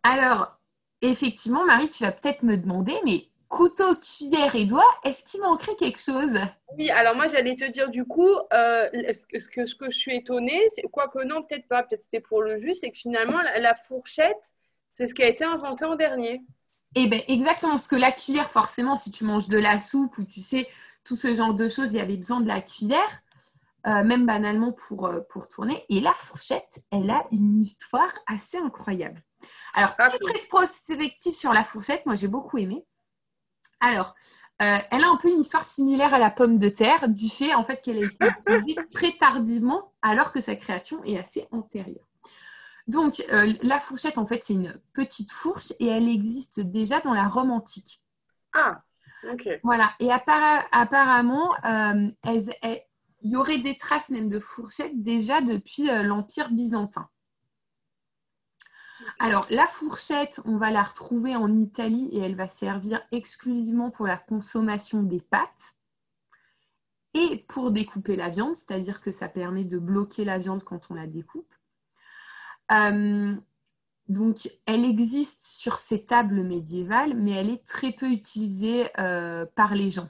Alors, 0.01 0.60
effectivement, 1.01 1.65
Marie, 1.65 1.89
tu 1.89 2.03
vas 2.03 2.12
peut-être 2.12 2.44
me 2.44 2.58
demander, 2.58 2.96
mais 3.06 3.30
couteau, 3.53 3.95
cuillère 3.95 4.55
et 4.55 4.65
doigt, 4.65 4.89
est-ce 5.03 5.24
qu'il 5.24 5.41
manquerait 5.41 5.75
quelque 5.75 6.00
chose? 6.00 6.33
Oui, 6.77 6.89
alors 6.89 7.15
moi 7.15 7.27
j'allais 7.27 7.55
te 7.55 7.65
dire 7.65 7.89
du 7.89 8.03
coup, 8.03 8.29
ce, 8.51 9.25
que, 9.27 9.39
ce, 9.65 9.75
que, 9.75 9.91
je 9.91 9.98
suis 9.98 10.15
étonnée, 10.15 10.62
c'est 10.75 10.81
quoi 10.83 11.07
que 11.07 11.24
non, 11.24 11.43
peut-être 11.43 11.67
pas, 11.67 11.83
peut-être 11.83 12.01
c'était 12.01 12.19
pour 12.19 12.41
le 12.41 12.57
jus, 12.57 12.74
c'est 12.74 12.89
que 12.89 12.98
finalement 12.98 13.39
la 13.41 13.75
fourchette, 13.75 14.53
c'est 14.93 15.05
ce 15.05 15.13
qui 15.13 15.24
a 15.24 15.27
été 15.27 15.43
inventé 15.43 15.86
en 15.86 15.95
dernier. 15.95 16.41
Eh 16.95 17.07
bien, 17.07 17.19
exactement. 17.27 17.74
Parce 17.74 17.88
que 17.88 17.95
la 17.95 18.12
cuillère, 18.12 18.50
forcément, 18.50 18.95
si 18.95 19.12
tu 19.12 19.24
manges 19.24 19.48
de 19.48 19.57
la 19.57 19.79
soupe 19.79 20.17
ou 20.17 20.24
tu 20.24 20.41
sais, 20.41 20.67
tout 21.03 21.15
ce 21.15 21.33
genre 21.33 21.53
de 21.53 21.67
choses, 21.67 21.91
il 21.91 21.98
y 21.98 22.01
avait 22.01 22.17
besoin 22.17 22.41
de 22.41 22.48
la 22.48 22.62
cuillère, 22.62 23.22
euh, 23.88 24.03
même 24.03 24.25
banalement 24.25 24.72
pour, 24.72 25.07
euh, 25.07 25.19
pour 25.29 25.48
tourner. 25.48 25.83
Et 25.89 26.00
la 26.00 26.13
fourchette, 26.13 26.83
elle 26.91 27.10
a 27.10 27.25
une 27.31 27.62
histoire 27.62 28.13
assez 28.28 28.58
incroyable. 28.58 29.21
Alors, 29.73 29.95
ah, 29.97 30.06
petite 30.06 30.25
rétrospective 30.25 31.34
sur 31.34 31.51
la 31.51 31.63
fourchette, 31.63 32.06
moi 32.06 32.15
j'ai 32.15 32.28
beaucoup 32.28 32.60
aimé. 32.60 32.86
Alors, 33.84 34.15
euh, 34.62 34.78
elle 34.91 35.04
a 35.04 35.10
un 35.10 35.17
peu 35.17 35.30
une 35.30 35.41
histoire 35.41 35.65
similaire 35.65 36.13
à 36.13 36.19
la 36.19 36.32
pomme 36.32 36.58
de 36.58 36.69
terre, 36.69 37.10
du 37.10 37.28
fait 37.28 37.54
en 37.54 37.65
fait 37.65 37.82
qu'elle 37.82 37.98
a 37.98 38.06
été 38.06 38.15
utilisée 38.39 38.76
très 38.93 39.12
tardivement, 39.12 39.91
alors 40.02 40.32
que 40.32 40.39
sa 40.39 40.56
création 40.56 41.04
est 41.04 41.19
assez 41.19 41.48
antérieure. 41.52 42.08
Donc, 42.88 43.22
euh, 43.32 43.54
la 43.62 43.82
fourchette, 43.82 44.17
en 44.17 44.26
fait, 44.26 44.41
c'est 44.41 44.54
une 44.54 44.80
petite 44.93 45.32
fourche 45.32 45.74
et 45.80 45.88
elle 45.88 46.08
existe 46.08 46.62
déjà 46.62 47.02
dans 47.02 47.13
la 47.13 47.28
Rome 47.28 47.52
antique. 47.52 48.02
Ah, 48.54 48.82
ok. 49.30 49.50
Voilà. 49.63 49.91
Et 50.00 50.10
apparemment, 50.12 51.54
euh, 51.65 52.10
il 52.26 53.32
y 53.32 53.36
aurait 53.36 53.58
des 53.58 53.76
traces 53.76 54.12
même 54.12 54.30
de 54.30 54.39
fourchette 54.39 55.02
déjà 55.02 55.41
depuis 55.41 55.88
l'Empire 56.04 56.52
byzantin. 56.52 57.10
Alors, 59.20 59.48
la 59.50 59.68
fourchette, 59.68 60.42
on 60.46 60.58
va 60.58 60.72
la 60.72 60.84
retrouver 60.84 61.36
en 61.36 61.54
Italie 61.58 62.10
et 62.12 62.20
elle 62.20 62.36
va 62.36 62.48
servir 62.48 63.02
exclusivement 63.12 63.89
pour 63.89 64.06
la 64.06 64.18
consommation 64.18 65.04
des 65.04 65.22
pâtes 65.22 65.76
et 67.13 67.46
pour 67.48 67.72
découper 67.72 68.16
la 68.16 68.30
viande, 68.30 68.56
c'est-à-dire 68.56 69.02
que 69.02 69.12
ça 69.12 69.30
permet 69.30 69.63
de 69.63 69.78
bloquer 69.78 70.26
la 70.26 70.39
viande 70.39 70.63
quand 70.63 70.88
on 70.89 70.96
la 70.96 71.08
découpe. 71.08 71.54
Euh, 72.72 73.36
donc, 74.10 74.50
elle 74.66 74.84
existe 74.84 75.44
sur 75.44 75.78
ces 75.78 76.06
tables 76.06 76.44
médiévales, 76.44 77.16
mais 77.16 77.32
elle 77.32 77.50
est 77.50 77.66
très 77.66 77.92
peu 77.92 78.10
utilisée 78.10 78.89
euh, 79.00 79.46
par 79.56 79.76
les 79.76 79.92
gens. 79.92 80.10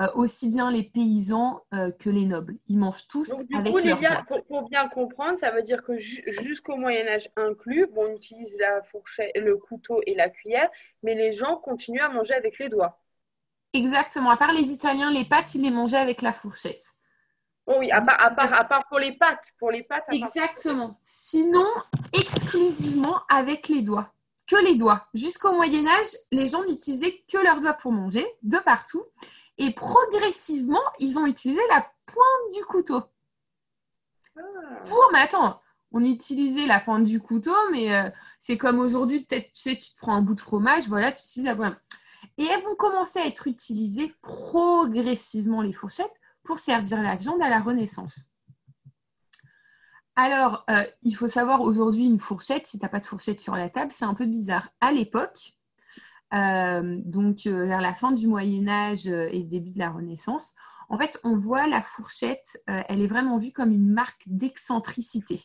Euh, 0.00 0.08
aussi 0.14 0.48
bien 0.48 0.72
les 0.72 0.82
paysans 0.82 1.62
que 1.70 2.10
les 2.10 2.24
nobles. 2.24 2.56
Ils 2.66 2.78
mangent 2.78 3.06
tous 3.06 3.30
avec 3.54 3.72
coup, 3.72 3.78
leurs 3.78 4.24
pour, 4.48 4.68
bien 4.68 4.88
comprendre, 4.88 5.38
ça 5.38 5.52
veut 5.52 5.62
dire 5.62 5.84
que 5.84 5.96
jusqu'au 5.98 6.76
Moyen 6.76 7.06
Âge 7.06 7.28
inclus, 7.36 7.86
on 7.96 8.08
utilise 8.08 8.58
la 8.58 8.82
fourchette, 8.82 9.30
le 9.36 9.56
couteau 9.56 10.00
et 10.04 10.16
la 10.16 10.30
cuillère, 10.30 10.68
mais 11.04 11.14
les 11.14 11.30
gens 11.30 11.56
continuent 11.58 12.02
à 12.02 12.08
manger 12.08 12.34
avec 12.34 12.58
les 12.58 12.68
doigts. 12.68 12.98
Exactement. 13.74 14.30
À 14.30 14.36
part 14.36 14.52
les 14.52 14.72
Italiens, 14.72 15.10
les 15.10 15.24
pâtes, 15.24 15.54
ils 15.54 15.62
les 15.62 15.70
mangeaient 15.70 15.96
avec 15.96 16.22
la 16.22 16.32
fourchette. 16.32 16.94
Oh 17.66 17.76
oui, 17.78 17.90
à 17.90 18.00
part, 18.00 18.84
pour 18.88 18.98
les 18.98 19.12
pâtes. 19.12 19.52
Pour 19.58 19.70
les 19.70 19.82
pâtes 19.82 20.04
Exactement. 20.12 20.98
Sinon, 21.02 21.66
exclusivement 22.12 23.20
avec 23.28 23.68
les 23.68 23.82
doigts. 23.82 24.12
Que 24.46 24.62
les 24.62 24.76
doigts. 24.76 25.08
Jusqu'au 25.14 25.52
Moyen 25.54 25.86
Âge, 25.86 26.08
les 26.30 26.48
gens 26.48 26.62
n'utilisaient 26.64 27.24
que 27.26 27.38
leurs 27.38 27.60
doigts 27.60 27.72
pour 27.72 27.92
manger, 27.92 28.26
de 28.42 28.58
partout. 28.58 29.02
Et 29.58 29.72
progressivement, 29.72 30.82
ils 30.98 31.18
ont 31.18 31.26
utilisé 31.26 31.60
la 31.70 31.86
pointe 32.06 32.54
du 32.54 32.64
couteau. 32.64 33.02
Ah. 34.36 34.40
Pour, 34.84 35.10
mais 35.12 35.20
attends, 35.20 35.60
on 35.92 36.02
utilisait 36.02 36.66
la 36.66 36.80
pointe 36.80 37.04
du 37.04 37.20
couteau, 37.20 37.54
mais 37.70 37.94
euh, 37.94 38.10
c'est 38.38 38.58
comme 38.58 38.80
aujourd'hui, 38.80 39.24
peut-être, 39.24 39.52
tu 39.52 39.60
sais, 39.60 39.76
tu 39.76 39.92
te 39.92 39.96
prends 39.96 40.14
un 40.14 40.22
bout 40.22 40.34
de 40.34 40.40
fromage, 40.40 40.88
voilà, 40.88 41.12
tu 41.12 41.22
utilises 41.22 41.46
la 41.46 41.56
pointe. 41.56 41.76
Et 42.36 42.44
elles 42.44 42.62
vont 42.62 42.74
commencer 42.74 43.20
à 43.20 43.26
être 43.26 43.46
utilisées 43.46 44.12
progressivement, 44.20 45.62
les 45.62 45.72
fourchettes, 45.72 46.20
pour 46.42 46.58
servir 46.58 47.00
la 47.00 47.14
viande 47.14 47.40
à 47.40 47.48
la 47.48 47.60
Renaissance. 47.60 48.30
Alors, 50.16 50.64
euh, 50.70 50.84
il 51.02 51.12
faut 51.12 51.28
savoir 51.28 51.62
aujourd'hui 51.62 52.06
une 52.06 52.20
fourchette, 52.20 52.66
si 52.66 52.78
tu 52.78 52.84
n'as 52.84 52.88
pas 52.88 53.00
de 53.00 53.06
fourchette 53.06 53.40
sur 53.40 53.54
la 53.56 53.68
table, 53.68 53.92
c'est 53.92 54.04
un 54.04 54.14
peu 54.14 54.26
bizarre. 54.26 54.68
À 54.80 54.92
l'époque, 54.92 55.54
donc 56.34 57.46
euh, 57.46 57.66
vers 57.66 57.80
la 57.80 57.94
fin 57.94 58.12
du 58.12 58.26
Moyen 58.26 58.68
Âge 58.68 59.06
et 59.06 59.42
début 59.42 59.70
de 59.70 59.78
la 59.78 59.90
Renaissance, 59.90 60.54
en 60.88 60.98
fait, 60.98 61.18
on 61.24 61.36
voit 61.36 61.66
la 61.66 61.80
fourchette, 61.80 62.62
elle 62.66 63.00
est 63.00 63.06
vraiment 63.06 63.38
vue 63.38 63.52
comme 63.52 63.72
une 63.72 63.90
marque 63.90 64.22
d'excentricité. 64.26 65.40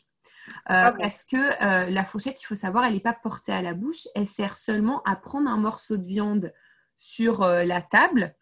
Ah 0.66 0.92
parce 0.98 1.24
que 1.24 1.90
la 1.90 2.04
fourchette, 2.04 2.42
il 2.42 2.44
faut 2.44 2.56
savoir, 2.56 2.84
elle 2.84 2.92
n'est 2.92 3.00
pas 3.00 3.14
portée 3.14 3.52
à 3.52 3.62
la 3.62 3.72
bouche, 3.72 4.06
elle 4.14 4.28
sert 4.28 4.56
seulement 4.56 5.02
à 5.04 5.16
prendre 5.16 5.48
un 5.48 5.56
morceau 5.56 5.96
de 5.96 6.04
viande 6.04 6.52
sur 6.98 7.40
la 7.40 7.80
table 7.80 8.34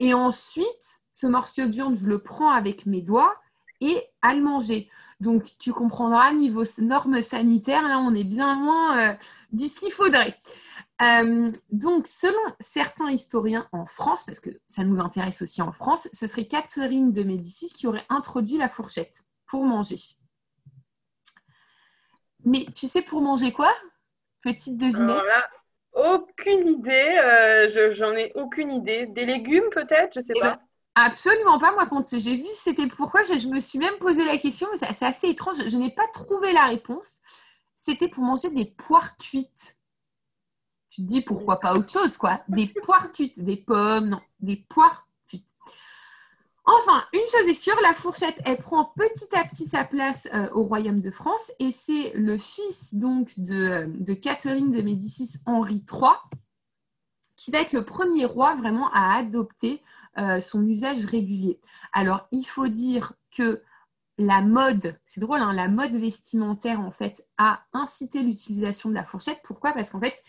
et 0.00 0.14
ensuite 0.14 1.00
ce 1.12 1.26
morceau 1.26 1.66
de 1.66 1.70
viande, 1.70 1.96
je 1.96 2.06
le 2.06 2.18
prends 2.18 2.50
avec 2.50 2.86
mes 2.86 3.00
doigts 3.00 3.34
et 3.80 4.02
à 4.22 4.34
le 4.34 4.42
manger. 4.42 4.90
Donc, 5.20 5.44
tu 5.58 5.72
comprendras, 5.72 6.32
niveau 6.32 6.64
normes 6.78 7.22
sanitaires, 7.22 7.88
là, 7.88 7.98
on 7.98 8.14
est 8.14 8.24
bien 8.24 8.60
loin 8.60 8.98
euh, 8.98 9.14
d'ici 9.52 9.80
qu'il 9.80 9.92
faudrait. 9.92 10.36
Euh, 11.04 11.52
donc, 11.70 12.06
selon 12.06 12.40
certains 12.60 13.10
historiens 13.10 13.68
en 13.72 13.86
France, 13.86 14.24
parce 14.24 14.40
que 14.40 14.50
ça 14.66 14.84
nous 14.84 15.00
intéresse 15.00 15.42
aussi 15.42 15.60
en 15.60 15.72
France, 15.72 16.08
ce 16.12 16.26
serait 16.26 16.46
Catherine 16.46 17.12
de 17.12 17.22
Médicis 17.22 17.72
qui 17.72 17.86
aurait 17.86 18.06
introduit 18.08 18.56
la 18.56 18.68
fourchette 18.68 19.24
pour 19.46 19.64
manger. 19.64 19.98
Mais 22.44 22.66
tu 22.74 22.88
sais 22.88 23.02
pour 23.02 23.20
manger 23.20 23.52
quoi 23.52 23.72
Petite 24.42 24.78
devinette? 24.78 25.22
aucune 25.94 26.68
idée. 26.68 27.20
Euh, 27.22 27.92
j'en 27.92 28.12
ai 28.12 28.32
aucune 28.34 28.72
idée. 28.72 29.06
Des 29.06 29.24
légumes 29.24 29.68
peut-être 29.70 30.14
Je 30.14 30.20
sais 30.20 30.32
eh 30.36 30.40
pas. 30.40 30.56
Ben, 30.56 30.60
Absolument 30.96 31.58
pas. 31.58 31.72
Moi, 31.72 31.86
quand 31.86 32.18
j'ai 32.18 32.36
vu 32.36 32.46
c'était 32.52 32.86
pourquoi, 32.86 33.22
je, 33.24 33.48
me 33.48 33.58
suis 33.58 33.78
même 33.78 33.96
posé 33.98 34.24
la 34.24 34.38
question, 34.38 34.68
c'est 34.76 35.04
assez 35.04 35.28
étrange. 35.28 35.56
Je, 35.66 35.76
n'ai 35.76 35.92
pas 35.92 36.06
trouvé 36.12 36.52
la 36.52 36.66
réponse. 36.66 37.20
C'était 37.74 38.08
pour 38.08 38.22
manger 38.22 38.50
des 38.50 38.66
poires 38.66 39.16
cuites. 39.16 39.76
Tu 40.94 41.00
dis 41.00 41.22
pourquoi 41.22 41.58
pas 41.58 41.74
autre 41.74 41.90
chose, 41.90 42.16
quoi. 42.16 42.40
Des 42.46 42.68
poires 42.68 43.10
cuites, 43.10 43.42
des 43.42 43.56
pommes, 43.56 44.10
non, 44.10 44.20
des 44.38 44.64
poires 44.68 45.08
cuites. 45.26 45.48
Enfin, 46.64 47.02
une 47.12 47.26
chose 47.26 47.48
est 47.48 47.60
sûre, 47.60 47.76
la 47.82 47.92
fourchette, 47.92 48.40
elle 48.44 48.58
prend 48.58 48.92
petit 48.96 49.34
à 49.34 49.44
petit 49.44 49.66
sa 49.66 49.82
place 49.82 50.28
euh, 50.32 50.48
au 50.52 50.62
royaume 50.62 51.00
de 51.00 51.10
France 51.10 51.50
et 51.58 51.72
c'est 51.72 52.12
le 52.14 52.38
fils 52.38 52.94
donc 52.94 53.36
de, 53.40 53.90
de, 53.98 54.14
Catherine 54.14 54.70
de 54.70 54.82
Médicis 54.82 55.38
Henri 55.46 55.84
III 55.92 56.12
qui 57.34 57.50
va 57.50 57.58
être 57.58 57.72
le 57.72 57.84
premier 57.84 58.24
roi 58.24 58.54
vraiment 58.54 58.88
à 58.92 59.16
adopter 59.16 59.82
euh, 60.18 60.40
son 60.40 60.64
usage 60.64 61.04
régulier. 61.06 61.58
Alors, 61.92 62.28
il 62.30 62.44
faut 62.44 62.68
dire 62.68 63.14
que 63.36 63.62
la 64.18 64.42
mode, 64.42 64.96
c'est 65.04 65.20
drôle, 65.20 65.40
hein, 65.40 65.52
la 65.52 65.68
mode 65.68 65.92
vestimentaire 65.92 66.80
en 66.80 66.90
fait 66.90 67.26
a 67.36 67.64
incité 67.72 68.22
l'utilisation 68.22 68.88
de 68.88 68.94
la 68.94 69.04
fourchette. 69.04 69.40
Pourquoi? 69.42 69.72
Parce 69.72 69.90
qu'en 69.90 70.00
fait, 70.00 70.22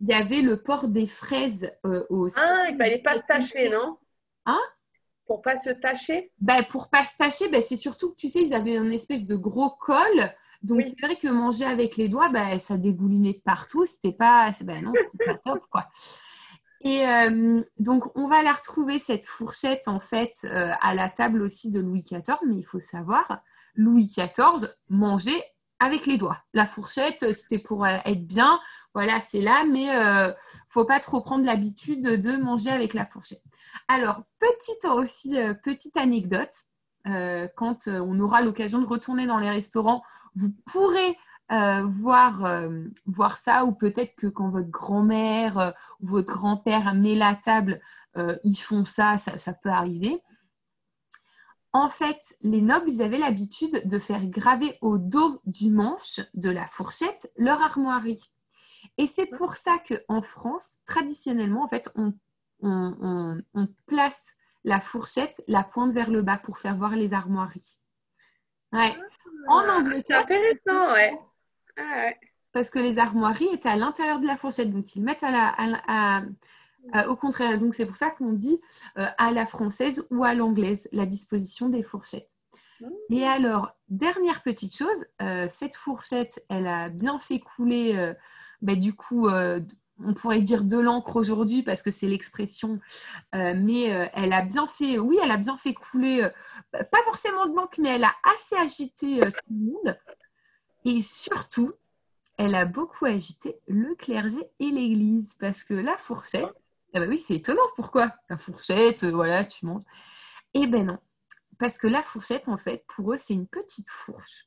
il 0.00 0.08
y 0.08 0.14
avait 0.14 0.42
le 0.42 0.62
port 0.62 0.88
des 0.88 1.06
fraises 1.06 1.72
euh, 1.84 2.04
au. 2.08 2.28
Ah, 2.36 2.66
il 2.70 2.76
fallait 2.76 3.02
pas 3.02 3.16
se 3.16 3.22
tacher, 3.22 3.68
non? 3.70 3.98
Hein? 4.46 4.60
Pour 5.26 5.42
pas 5.42 5.56
se 5.56 5.70
tacher? 5.70 6.30
Ben, 6.38 6.64
Pour 6.70 6.88
pas 6.88 7.04
se 7.04 7.16
tacher, 7.16 7.48
ben, 7.48 7.62
c'est 7.62 7.76
surtout 7.76 8.10
que 8.10 8.16
tu 8.16 8.28
sais, 8.28 8.42
ils 8.42 8.54
avaient 8.54 8.76
une 8.76 8.92
espèce 8.92 9.24
de 9.24 9.36
gros 9.36 9.70
col. 9.70 10.34
Donc 10.62 10.84
c'est 10.84 11.00
vrai 11.00 11.16
que 11.16 11.26
manger 11.26 11.64
avec 11.64 11.96
les 11.96 12.08
doigts, 12.08 12.28
ben, 12.28 12.58
ça 12.60 12.76
dégoulinait 12.76 13.34
de 13.34 13.42
partout. 13.44 13.84
C'était 13.84 14.12
pas, 14.12 14.52
ben, 14.62 14.84
non, 14.84 14.92
c'était 14.96 15.24
pas 15.24 15.34
top 15.34 15.66
quoi. 15.68 15.88
Et 16.84 17.06
euh, 17.06 17.62
donc, 17.78 18.04
on 18.16 18.26
va 18.26 18.42
la 18.42 18.52
retrouver, 18.52 18.98
cette 18.98 19.24
fourchette, 19.24 19.86
en 19.86 20.00
fait, 20.00 20.32
euh, 20.44 20.72
à 20.80 20.94
la 20.94 21.08
table 21.08 21.40
aussi 21.42 21.70
de 21.70 21.80
Louis 21.80 22.02
XIV. 22.02 22.38
Mais 22.46 22.56
il 22.56 22.64
faut 22.64 22.80
savoir, 22.80 23.40
Louis 23.76 24.04
XIV 24.04 24.68
mangeait 24.88 25.44
avec 25.78 26.06
les 26.06 26.16
doigts. 26.16 26.38
La 26.54 26.66
fourchette, 26.66 27.32
c'était 27.32 27.60
pour 27.60 27.84
euh, 27.84 27.98
être 28.04 28.26
bien. 28.26 28.60
Voilà, 28.94 29.20
c'est 29.20 29.40
là, 29.40 29.64
mais 29.64 29.88
faut 30.68 30.84
pas 30.84 31.00
trop 31.00 31.20
prendre 31.20 31.44
l'habitude 31.44 32.02
de 32.02 32.36
manger 32.36 32.70
avec 32.70 32.94
la 32.94 33.06
fourchette. 33.06 33.42
Alors, 33.88 34.22
petite 34.38 34.84
aussi, 34.84 35.36
petite 35.62 35.96
anecdote. 35.96 36.52
quand 37.04 37.86
on 37.86 38.20
aura 38.20 38.42
l'occasion 38.42 38.80
de 38.80 38.86
retourner 38.86 39.26
dans 39.26 39.38
les 39.38 39.50
restaurants, 39.50 40.02
vous 40.34 40.52
pourrez 40.66 41.16
euh, 41.52 41.84
voir, 41.84 42.46
euh, 42.46 42.84
voir 43.04 43.36
ça, 43.36 43.66
ou 43.66 43.72
peut-être 43.72 44.14
que 44.14 44.26
quand 44.26 44.48
votre 44.48 44.70
grand-mère 44.70 45.58
euh, 45.58 45.70
ou 46.00 46.06
votre 46.06 46.32
grand-père 46.32 46.94
met 46.94 47.14
la 47.14 47.34
table, 47.34 47.80
ils 48.44 48.56
font 48.56 48.84
ça, 48.84 49.16
ça, 49.16 49.52
peut 49.54 49.70
arriver. 49.70 50.22
En 51.72 51.88
fait, 51.88 52.36
les 52.42 52.60
nobles, 52.60 52.90
ils 52.90 53.00
avaient 53.00 53.16
l'habitude 53.16 53.88
de 53.88 53.98
faire 53.98 54.26
graver 54.26 54.76
au 54.82 54.98
dos 54.98 55.40
du 55.46 55.70
manche 55.70 56.20
de 56.34 56.50
la 56.50 56.66
fourchette 56.66 57.32
leur 57.38 57.62
armoirie. 57.62 58.22
Et 58.98 59.06
c'est 59.06 59.24
pour 59.26 59.54
ça 59.54 59.78
qu'en 59.88 60.20
France, 60.20 60.76
traditionnellement, 60.84 61.64
en 61.64 61.68
fait, 61.68 61.90
on, 61.94 62.12
on, 62.60 63.68
place 63.86 64.32
la 64.64 64.78
fourchette 64.78 65.42
la 65.48 65.64
pointe 65.64 65.94
vers 65.94 66.10
le 66.10 66.20
bas 66.20 66.36
pour 66.36 66.58
faire 66.58 66.76
voir 66.76 66.94
les 66.96 67.14
armoiries. 67.14 67.80
Ouais. 68.72 68.94
En 69.48 69.60
ah, 69.60 69.78
Angleterre. 69.78 70.26
C'est 70.28 70.34
intéressant, 70.34 70.92
ouais. 70.92 71.18
Ah 71.76 72.10
Parce 72.52 72.70
que 72.70 72.78
les 72.78 72.98
armoiries 72.98 73.48
étaient 73.52 73.68
à 73.68 73.76
l'intérieur 73.76 74.20
de 74.20 74.26
la 74.26 74.36
fourchette, 74.36 74.72
donc 74.72 74.94
ils 74.96 75.02
mettent 75.02 75.22
à 75.22 75.30
la, 75.30 76.22
au 77.08 77.16
contraire. 77.16 77.58
Donc 77.58 77.74
c'est 77.74 77.86
pour 77.86 77.96
ça 77.96 78.10
qu'on 78.10 78.32
dit 78.32 78.60
euh, 78.98 79.06
à 79.18 79.32
la 79.32 79.46
française 79.46 80.06
ou 80.10 80.24
à 80.24 80.34
l'anglaise 80.34 80.88
la 80.92 81.06
disposition 81.06 81.68
des 81.68 81.82
fourchettes. 81.82 82.30
Mmh. 82.80 82.86
Et 83.10 83.24
alors, 83.24 83.70
dernière 83.88 84.42
petite 84.42 84.76
chose, 84.76 85.06
euh, 85.20 85.46
cette 85.48 85.76
fourchette, 85.76 86.44
elle 86.48 86.66
a 86.66 86.88
bien 86.88 87.18
fait 87.18 87.38
couler, 87.38 87.96
euh, 87.96 88.14
bah, 88.60 88.74
du 88.74 88.94
coup, 88.94 89.28
on 89.28 90.14
pourrait 90.14 90.40
dire 90.40 90.64
de 90.64 90.78
l'encre 90.78 91.16
aujourd'hui 91.16 91.62
parce 91.62 91.82
que 91.82 91.90
c'est 91.90 92.06
l'expression, 92.06 92.80
mais 93.32 93.82
elle 94.14 94.32
a 94.32 94.42
bien 94.42 94.66
fait, 94.66 94.98
oui, 94.98 95.18
elle 95.22 95.30
a 95.30 95.36
bien 95.36 95.56
fait 95.56 95.74
couler, 95.74 96.28
pas 96.72 97.02
forcément 97.04 97.46
de 97.46 97.54
l'encre, 97.54 97.78
mais 97.80 97.90
elle 97.90 98.04
a 98.04 98.14
assez 98.34 98.56
agité 98.56 99.20
tout 99.20 99.54
le 99.54 99.72
monde. 99.72 99.98
Et 100.84 101.02
surtout, 101.02 101.72
elle 102.38 102.54
a 102.54 102.64
beaucoup 102.64 103.04
agité 103.04 103.58
le 103.68 103.94
clergé 103.94 104.40
et 104.58 104.70
l'Église 104.70 105.34
parce 105.38 105.64
que 105.64 105.74
la 105.74 105.96
fourchette, 105.96 106.52
eh 106.94 107.00
ben 107.00 107.08
oui, 107.08 107.18
c'est 107.18 107.34
étonnant. 107.34 107.62
Pourquoi? 107.76 108.12
La 108.28 108.38
fourchette, 108.38 109.04
euh, 109.04 109.12
voilà, 109.12 109.44
tu 109.44 109.64
manges. 109.66 109.82
Eh 110.54 110.66
ben 110.66 110.86
non, 110.86 110.98
parce 111.58 111.78
que 111.78 111.86
la 111.86 112.02
fourchette, 112.02 112.48
en 112.48 112.58
fait, 112.58 112.84
pour 112.88 113.12
eux, 113.12 113.16
c'est 113.18 113.34
une 113.34 113.46
petite 113.46 113.88
fourche. 113.88 114.46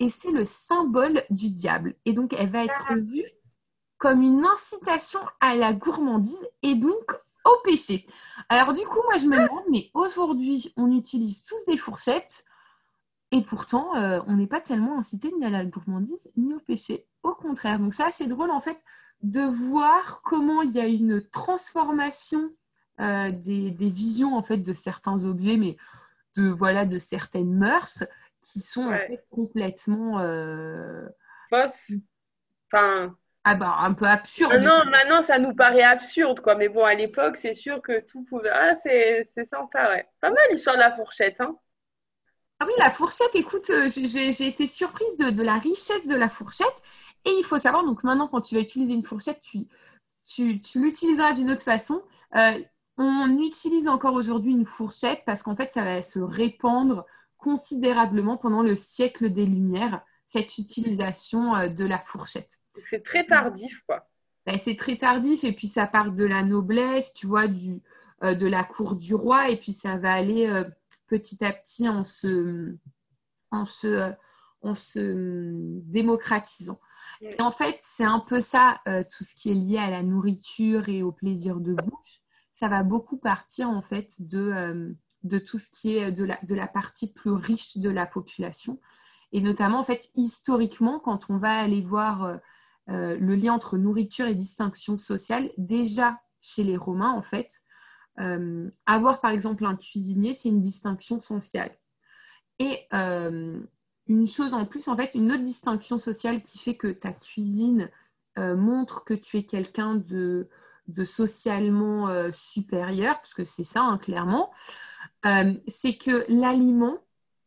Et 0.00 0.10
c'est 0.10 0.30
le 0.30 0.44
symbole 0.44 1.22
du 1.30 1.50
diable. 1.50 1.94
Et 2.04 2.12
donc, 2.12 2.32
elle 2.32 2.50
va 2.50 2.64
être 2.64 2.94
vue 2.94 3.26
comme 3.98 4.22
une 4.22 4.44
incitation 4.44 5.20
à 5.40 5.56
la 5.56 5.72
gourmandise 5.72 6.48
et 6.62 6.74
donc 6.74 7.16
au 7.44 7.56
péché. 7.64 8.06
Alors 8.48 8.72
du 8.72 8.84
coup, 8.84 9.00
moi, 9.04 9.18
je 9.18 9.26
me 9.26 9.36
demande, 9.36 9.64
mais 9.70 9.90
aujourd'hui, 9.94 10.72
on 10.76 10.90
utilise 10.90 11.42
tous 11.42 11.64
des 11.66 11.76
fourchettes. 11.76 12.44
Et 13.30 13.42
pourtant, 13.42 13.96
euh, 13.96 14.20
on 14.26 14.36
n'est 14.36 14.46
pas 14.46 14.60
tellement 14.60 14.98
incité 14.98 15.32
ni 15.38 15.44
à 15.44 15.50
la 15.50 15.64
gourmandise 15.64 16.30
ni 16.36 16.54
au 16.54 16.60
péché. 16.60 17.06
Au 17.22 17.34
contraire. 17.34 17.78
Donc 17.78 17.94
ça, 17.94 18.10
c'est 18.10 18.26
drôle 18.26 18.50
en 18.50 18.60
fait 18.60 18.78
de 19.22 19.40
voir 19.40 20.20
comment 20.22 20.62
il 20.62 20.72
y 20.72 20.80
a 20.80 20.86
une 20.86 21.26
transformation 21.30 22.50
euh, 23.00 23.32
des, 23.32 23.70
visions 23.70 24.36
en 24.36 24.42
fait 24.42 24.58
de 24.58 24.72
certains 24.72 25.24
objets, 25.24 25.56
mais 25.56 25.76
de 26.36 26.48
voilà 26.48 26.84
de 26.84 26.98
certaines 26.98 27.52
mœurs 27.52 28.04
qui 28.40 28.60
sont 28.60 28.92
en 28.92 28.98
fait 28.98 29.24
complètement 29.30 30.20
euh... 30.20 31.06
fausses. 31.50 31.92
Enfin. 32.70 33.16
Ah 33.46 33.56
bah 33.56 33.76
un 33.80 33.92
peu 33.92 34.06
absurde. 34.06 34.54
Non, 34.54 34.84
maintenant 34.86 35.22
ça 35.22 35.38
nous 35.38 35.54
paraît 35.54 35.82
absurde 35.82 36.40
quoi, 36.40 36.54
mais 36.54 36.68
bon 36.68 36.84
à 36.84 36.94
l'époque 36.94 37.36
c'est 37.36 37.52
sûr 37.52 37.82
que 37.82 38.00
tout 38.00 38.24
pouvait. 38.24 38.50
Ah 38.50 38.74
c'est 38.74 39.28
sympa 39.50 39.90
ouais. 39.90 40.08
Pas 40.20 40.30
mal 40.30 40.38
l'histoire 40.50 40.76
de 40.76 40.80
la 40.80 40.94
fourchette 40.94 41.40
hein. 41.40 41.56
Ah 42.64 42.66
oui, 42.66 42.72
la 42.78 42.90
fourchette, 42.90 43.34
écoute, 43.34 43.68
euh, 43.68 43.90
j'ai 43.90 44.46
été 44.46 44.66
surprise 44.66 45.18
de, 45.18 45.42
la 45.42 45.58
richesse 45.58 46.06
de 46.06 46.14
la 46.14 46.30
fourchette. 46.30 46.82
Et 47.26 47.30
il 47.38 47.44
faut 47.44 47.58
savoir, 47.58 47.84
donc 47.84 48.02
maintenant, 48.04 48.26
quand 48.26 48.40
tu 48.40 48.54
vas 48.54 48.62
utiliser 48.62 48.94
une 48.94 49.04
fourchette, 49.04 49.42
tu, 49.42 49.68
tu, 50.62 50.80
l'utiliseras 50.80 51.34
d'une 51.34 51.50
autre 51.50 51.62
façon. 51.62 52.00
Euh, 52.36 52.58
on 52.96 53.38
utilise 53.38 53.86
encore 53.86 54.14
aujourd'hui 54.14 54.52
une 54.52 54.64
fourchette 54.64 55.24
parce 55.26 55.42
qu'en 55.42 55.54
fait, 55.54 55.72
ça 55.72 55.84
va 55.84 56.00
se 56.00 56.20
répandre 56.20 57.04
considérablement 57.36 58.38
pendant 58.38 58.62
le 58.62 58.76
siècle 58.76 59.30
des 59.30 59.44
Lumières, 59.44 60.00
cette 60.26 60.56
utilisation 60.56 61.54
euh, 61.54 61.68
de 61.68 61.84
la 61.84 61.98
fourchette. 61.98 62.60
C'est 62.88 63.04
très 63.04 63.26
tardif, 63.26 63.78
quoi. 63.86 64.08
Ben, 64.46 64.56
c'est 64.56 64.76
très 64.76 64.96
tardif 64.96 65.44
et 65.44 65.52
puis 65.52 65.68
ça 65.68 65.86
part 65.86 66.12
de 66.12 66.24
la 66.24 66.42
noblesse, 66.42 67.12
tu 67.12 67.26
vois, 67.26 67.46
du, 67.46 67.82
de 68.22 68.46
la 68.46 68.64
cour 68.64 68.94
du 68.96 69.14
roi 69.14 69.50
et 69.50 69.56
puis 69.56 69.72
ça 69.72 69.98
va 69.98 70.14
aller 70.14 70.64
petit 71.06 71.44
à 71.44 71.52
petit 71.52 71.88
en 71.88 72.04
se, 72.04 72.76
en 73.50 73.64
se, 73.64 74.12
en 74.62 74.74
se 74.74 75.52
démocratisant. 75.84 76.80
En 77.38 77.50
fait, 77.50 77.78
c'est 77.80 78.04
un 78.04 78.20
peu 78.20 78.40
ça, 78.40 78.80
euh, 78.88 79.04
tout 79.04 79.24
ce 79.24 79.34
qui 79.34 79.50
est 79.50 79.54
lié 79.54 79.78
à 79.78 79.90
la 79.90 80.02
nourriture 80.02 80.88
et 80.88 81.02
au 81.02 81.12
plaisir 81.12 81.60
de 81.60 81.74
bouche. 81.74 82.20
Ça 82.54 82.68
va 82.68 82.82
beaucoup 82.82 83.16
partir 83.16 83.68
en 83.68 83.82
fait 83.82 84.14
de, 84.20 84.38
euh, 84.38 84.92
de 85.22 85.38
tout 85.38 85.58
ce 85.58 85.70
qui 85.70 85.96
est 85.96 86.12
de 86.12 86.24
la, 86.24 86.38
de 86.42 86.54
la 86.54 86.66
partie 86.66 87.12
plus 87.12 87.32
riche 87.32 87.78
de 87.78 87.90
la 87.90 88.06
population. 88.06 88.80
Et 89.32 89.40
notamment, 89.40 89.80
en 89.80 89.84
fait, 89.84 90.08
historiquement, 90.14 91.00
quand 91.00 91.28
on 91.28 91.38
va 91.38 91.58
aller 91.58 91.82
voir 91.82 92.38
euh, 92.90 93.16
le 93.18 93.34
lien 93.34 93.54
entre 93.54 93.78
nourriture 93.78 94.26
et 94.26 94.34
distinction 94.34 94.96
sociale, 94.96 95.50
déjà 95.58 96.20
chez 96.40 96.62
les 96.62 96.76
Romains, 96.76 97.12
en 97.12 97.22
fait, 97.22 97.63
euh, 98.20 98.70
avoir 98.86 99.20
par 99.20 99.30
exemple 99.30 99.64
un 99.64 99.76
cuisinier, 99.76 100.34
c'est 100.34 100.48
une 100.48 100.60
distinction 100.60 101.20
sociale. 101.20 101.76
Et 102.58 102.86
euh, 102.92 103.60
une 104.06 104.28
chose 104.28 104.54
en 104.54 104.66
plus, 104.66 104.88
en 104.88 104.96
fait, 104.96 105.14
une 105.14 105.32
autre 105.32 105.42
distinction 105.42 105.98
sociale 105.98 106.42
qui 106.42 106.58
fait 106.58 106.76
que 106.76 106.88
ta 106.88 107.12
cuisine 107.12 107.90
euh, 108.38 108.56
montre 108.56 109.04
que 109.04 109.14
tu 109.14 109.38
es 109.38 109.42
quelqu'un 109.44 109.94
de, 109.94 110.48
socialement 111.04 112.08
supérieur, 112.32 113.16
parce 113.16 113.34
que 113.34 113.44
c'est 113.44 113.64
ça, 113.64 113.82
hein, 113.82 113.98
clairement, 113.98 114.50
c'est 115.66 115.96
que 115.96 116.26
l'aliment, 116.28 116.98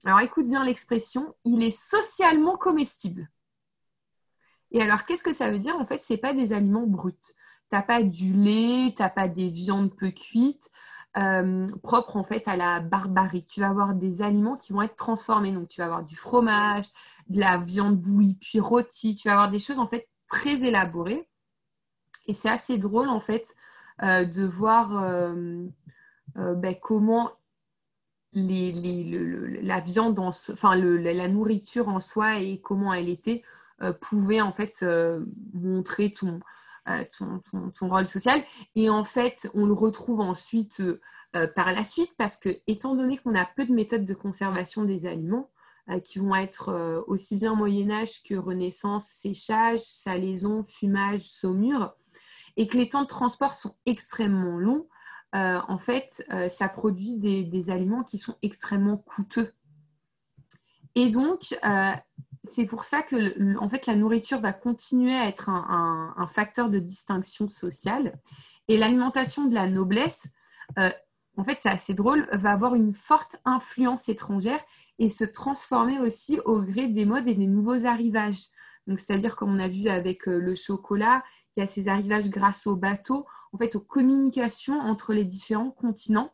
alors 0.03 0.21
écoute 0.21 0.47
bien 0.47 0.65
l'expression, 0.65 1.35
il 1.45 1.63
est 1.63 1.69
socialement 1.69 2.57
comestible. 2.57 3.29
Et 4.71 4.81
alors, 4.81 5.05
qu'est-ce 5.05 5.23
que 5.23 5.33
ça 5.33 5.51
veut 5.51 5.59
dire? 5.59 5.77
En 5.77 5.85
fait, 5.85 5.99
ce 5.99 6.13
n'est 6.13 6.19
pas 6.19 6.33
des 6.33 6.51
aliments 6.51 6.87
bruts 6.87 7.13
t'as 7.69 7.81
pas 7.81 8.03
du 8.03 8.33
lait, 8.33 8.93
t'as 8.95 9.09
pas 9.09 9.27
des 9.27 9.49
viandes 9.49 9.93
peu 9.95 10.11
cuites, 10.11 10.69
euh, 11.17 11.67
propres 11.83 12.17
en 12.17 12.23
fait 12.23 12.47
à 12.47 12.55
la 12.55 12.79
barbarie. 12.79 13.45
Tu 13.45 13.59
vas 13.59 13.69
avoir 13.69 13.93
des 13.93 14.21
aliments 14.21 14.55
qui 14.55 14.73
vont 14.73 14.81
être 14.81 14.95
transformés. 14.95 15.51
Donc 15.51 15.67
tu 15.69 15.81
vas 15.81 15.85
avoir 15.85 16.03
du 16.03 16.15
fromage, 16.15 16.85
de 17.29 17.39
la 17.39 17.57
viande 17.57 17.97
bouillie 17.97 18.35
puis 18.35 18.59
rôtie. 18.59 19.15
Tu 19.15 19.27
vas 19.27 19.33
avoir 19.33 19.49
des 19.49 19.59
choses 19.59 19.79
en 19.79 19.87
fait 19.87 20.07
très 20.27 20.63
élaborées. 20.63 21.27
Et 22.27 22.33
c'est 22.33 22.49
assez 22.49 22.77
drôle 22.77 23.09
en 23.09 23.19
fait 23.19 23.55
euh, 24.03 24.25
de 24.25 24.45
voir 24.45 24.97
euh, 25.03 25.65
ben, 26.35 26.75
comment 26.81 27.31
la 28.33 29.79
viande, 29.79 30.19
enfin 30.19 30.75
la 30.75 31.27
nourriture 31.27 31.87
en 31.87 31.99
soi 31.99 32.39
et 32.39 32.59
comment 32.61 32.93
elle 32.93 33.09
était 33.09 33.41
pouvait 34.01 34.41
en 34.41 34.53
fait 34.53 34.85
montrer 35.53 36.13
tout 36.13 36.39
ton, 37.17 37.41
ton, 37.71 37.89
rôle 37.89 38.07
social. 38.07 38.43
Et 38.75 38.89
en 38.89 39.03
fait, 39.03 39.49
on 39.53 39.65
le 39.65 39.73
retrouve 39.73 40.19
ensuite 40.19 40.81
euh, 41.35 41.47
par 41.47 41.71
la 41.71 41.83
suite 41.83 42.13
parce 42.17 42.37
que, 42.37 42.49
étant 42.67 42.95
donné 42.95 43.17
qu'on 43.17 43.35
a 43.35 43.45
peu 43.45 43.65
de 43.65 43.73
méthodes 43.73 44.05
de 44.05 44.13
conservation 44.13 44.83
des 44.83 45.05
aliments, 45.05 45.49
qui 46.03 46.19
vont 46.19 46.35
être 46.35 47.05
aussi 47.07 47.37
bien 47.37 47.55
Moyen 47.55 47.89
Âge 47.89 48.21
que 48.21 48.35
Renaissance, 48.35 49.07
séchage, 49.07 49.79
salaison, 49.79 50.65
fumage, 50.67 51.21
saumure, 51.21 51.95
et 52.57 52.67
que 52.67 52.77
les 52.77 52.89
temps 52.89 53.03
de 53.03 53.07
transport 53.07 53.53
sont 53.53 53.73
extrêmement 53.85 54.57
longs, 54.57 54.85
en 55.31 55.77
fait, 55.77 56.25
ça 56.49 56.67
produit 56.67 57.15
des, 57.15 57.69
aliments 57.69 58.03
qui 58.03 58.17
sont 58.17 58.35
extrêmement 58.41 58.97
coûteux. 58.97 59.53
Et 60.95 61.09
donc, 61.09 61.57
c'est 62.49 62.65
pour 62.65 62.83
ça 62.83 63.01
que 63.01 63.57
en 63.57 63.69
fait, 63.69 63.85
la 63.85 63.95
nourriture 63.95 64.39
va 64.39 64.53
continuer 64.53 65.15
à 65.15 65.27
être 65.27 65.49
un, 65.49 66.27
facteur 66.27 66.69
de 66.69 66.79
distinction 66.79 67.47
sociale. 67.47 68.19
Et 68.67 68.77
l'alimentation 68.77 69.45
de 69.45 69.53
la 69.53 69.69
noblesse, 69.69 70.27
euh, 70.77 70.89
en 71.37 71.43
fait, 71.43 71.57
c'est 71.61 71.69
assez 71.69 71.93
drôle, 71.93 72.27
va 72.33 72.51
avoir 72.51 72.75
une 72.75 72.93
forte 72.93 73.37
influence 73.45 74.09
étrangère 74.09 74.59
et 74.99 75.09
se 75.09 75.23
transformer 75.23 75.99
aussi 75.99 76.39
au 76.45 76.61
gré 76.61 76.87
des 76.87 77.05
modes 77.05 77.27
et 77.27 77.35
des 77.35 77.47
nouveaux 77.47 77.85
arrivages. 77.85 78.47
C'est-à-dire, 78.87 79.35
comme 79.35 79.53
on 79.53 79.59
a 79.59 79.67
vu 79.67 79.89
avec 79.89 80.27
euh, 80.27 80.37
le 80.37 80.55
chocolat, 80.55 81.23
il 81.55 81.61
y 81.61 81.63
a 81.63 81.67
ces 81.67 81.87
arrivages 81.87 82.29
grâce 82.29 82.67
aux 82.67 82.75
bateaux, 82.75 83.25
en 83.53 83.57
fait, 83.57 83.75
aux 83.75 83.81
communications 83.81 84.79
entre 84.79 85.13
les 85.13 85.25
différents 85.25 85.71
continents. 85.71 86.33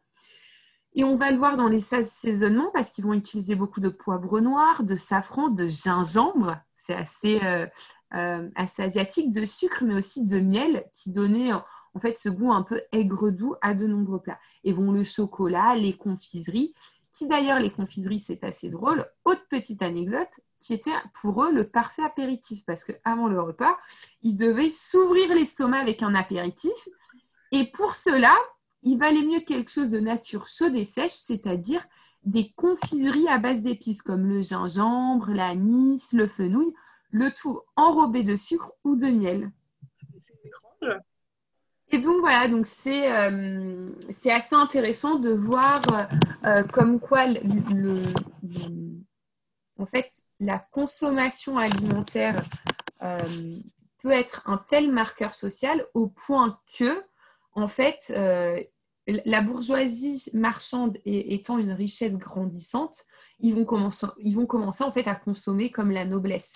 Et 0.95 1.03
on 1.03 1.15
va 1.15 1.31
le 1.31 1.37
voir 1.37 1.55
dans 1.55 1.67
les 1.67 1.79
saisonnements 1.79 2.69
parce 2.73 2.89
qu'ils 2.89 3.03
vont 3.03 3.13
utiliser 3.13 3.55
beaucoup 3.55 3.79
de 3.79 3.89
poivre 3.89 4.39
noir, 4.39 4.83
de 4.83 4.95
safran, 4.95 5.49
de 5.49 5.67
gingembre. 5.67 6.57
C'est 6.75 6.93
assez, 6.93 7.43
euh, 7.43 7.65
euh, 8.13 8.49
assez 8.55 8.83
asiatique, 8.83 9.31
de 9.31 9.45
sucre, 9.45 9.83
mais 9.83 9.95
aussi 9.95 10.25
de 10.25 10.39
miel 10.39 10.85
qui 10.93 11.11
donnait 11.11 11.51
en 11.53 11.99
fait 11.99 12.17
ce 12.17 12.29
goût 12.29 12.51
un 12.51 12.63
peu 12.63 12.81
aigre-doux 12.91 13.55
à 13.61 13.73
de 13.73 13.87
nombreux 13.87 14.21
plats. 14.21 14.39
Et 14.63 14.73
bon, 14.73 14.91
le 14.91 15.03
chocolat, 15.03 15.75
les 15.75 15.97
confiseries, 15.97 16.73
qui 17.13 17.27
d'ailleurs, 17.27 17.59
les 17.59 17.71
confiseries, 17.71 18.19
c'est 18.19 18.43
assez 18.43 18.69
drôle. 18.69 19.05
Autre 19.23 19.45
petite 19.49 19.81
anecdote, 19.83 20.41
qui 20.59 20.73
était 20.73 20.91
pour 21.13 21.43
eux 21.43 21.51
le 21.51 21.67
parfait 21.67 22.03
apéritif 22.03 22.65
parce 22.65 22.83
qu'avant 22.83 23.27
le 23.27 23.39
repas, 23.39 23.77
ils 24.23 24.35
devaient 24.35 24.71
s'ouvrir 24.71 25.33
l'estomac 25.33 25.77
avec 25.77 26.01
un 26.01 26.15
apéritif. 26.15 26.71
Et 27.51 27.69
pour 27.71 27.95
cela, 27.95 28.35
il 28.83 28.97
valait 28.97 29.23
mieux 29.23 29.39
quelque 29.39 29.71
chose 29.71 29.91
de 29.91 29.99
nature 29.99 30.47
chaude 30.47 30.75
et 30.75 30.85
sèche, 30.85 31.11
c'est-à-dire 31.11 31.85
des 32.25 32.51
confiseries 32.51 33.27
à 33.27 33.37
base 33.37 33.61
d'épices 33.61 34.01
comme 34.01 34.27
le 34.27 34.41
gingembre, 34.41 35.29
l'anis, 35.31 36.13
le 36.13 36.27
fenouil, 36.27 36.73
le 37.11 37.31
tout 37.31 37.61
enrobé 37.75 38.23
de 38.23 38.35
sucre 38.35 38.73
ou 38.83 38.95
de 38.95 39.07
miel. 39.07 39.51
C'est 40.17 40.33
étrange. 40.45 41.01
Et 41.93 41.99
donc 41.99 42.21
voilà, 42.21 42.47
donc 42.47 42.65
c'est 42.65 43.11
euh, 43.11 43.89
assez 44.25 44.55
intéressant 44.55 45.15
de 45.15 45.31
voir 45.31 45.81
euh, 45.91 46.03
euh, 46.45 46.63
comme 46.63 46.99
quoi 46.99 47.25
en 49.77 49.85
fait 49.85 50.11
la 50.39 50.57
consommation 50.57 51.57
alimentaire 51.57 52.41
peut 52.99 54.11
être 54.11 54.41
un 54.45 54.57
tel 54.57 54.91
marqueur 54.91 55.33
social 55.33 55.85
au 55.93 56.07
point 56.07 56.59
que 56.77 57.03
en 57.53 57.67
fait 57.67 58.11
la 59.07 59.41
bourgeoisie 59.41 60.29
marchande 60.33 60.97
étant 61.05 61.57
une 61.57 61.71
richesse 61.71 62.17
grandissante, 62.17 63.05
ils 63.39 63.53
vont 63.53 63.65
commencer, 63.65 64.07
ils 64.19 64.35
vont 64.35 64.45
commencer 64.45 64.83
en 64.83 64.91
fait 64.91 65.07
à 65.07 65.15
consommer 65.15 65.71
comme 65.71 65.91
la 65.91 66.05
noblesse. 66.05 66.53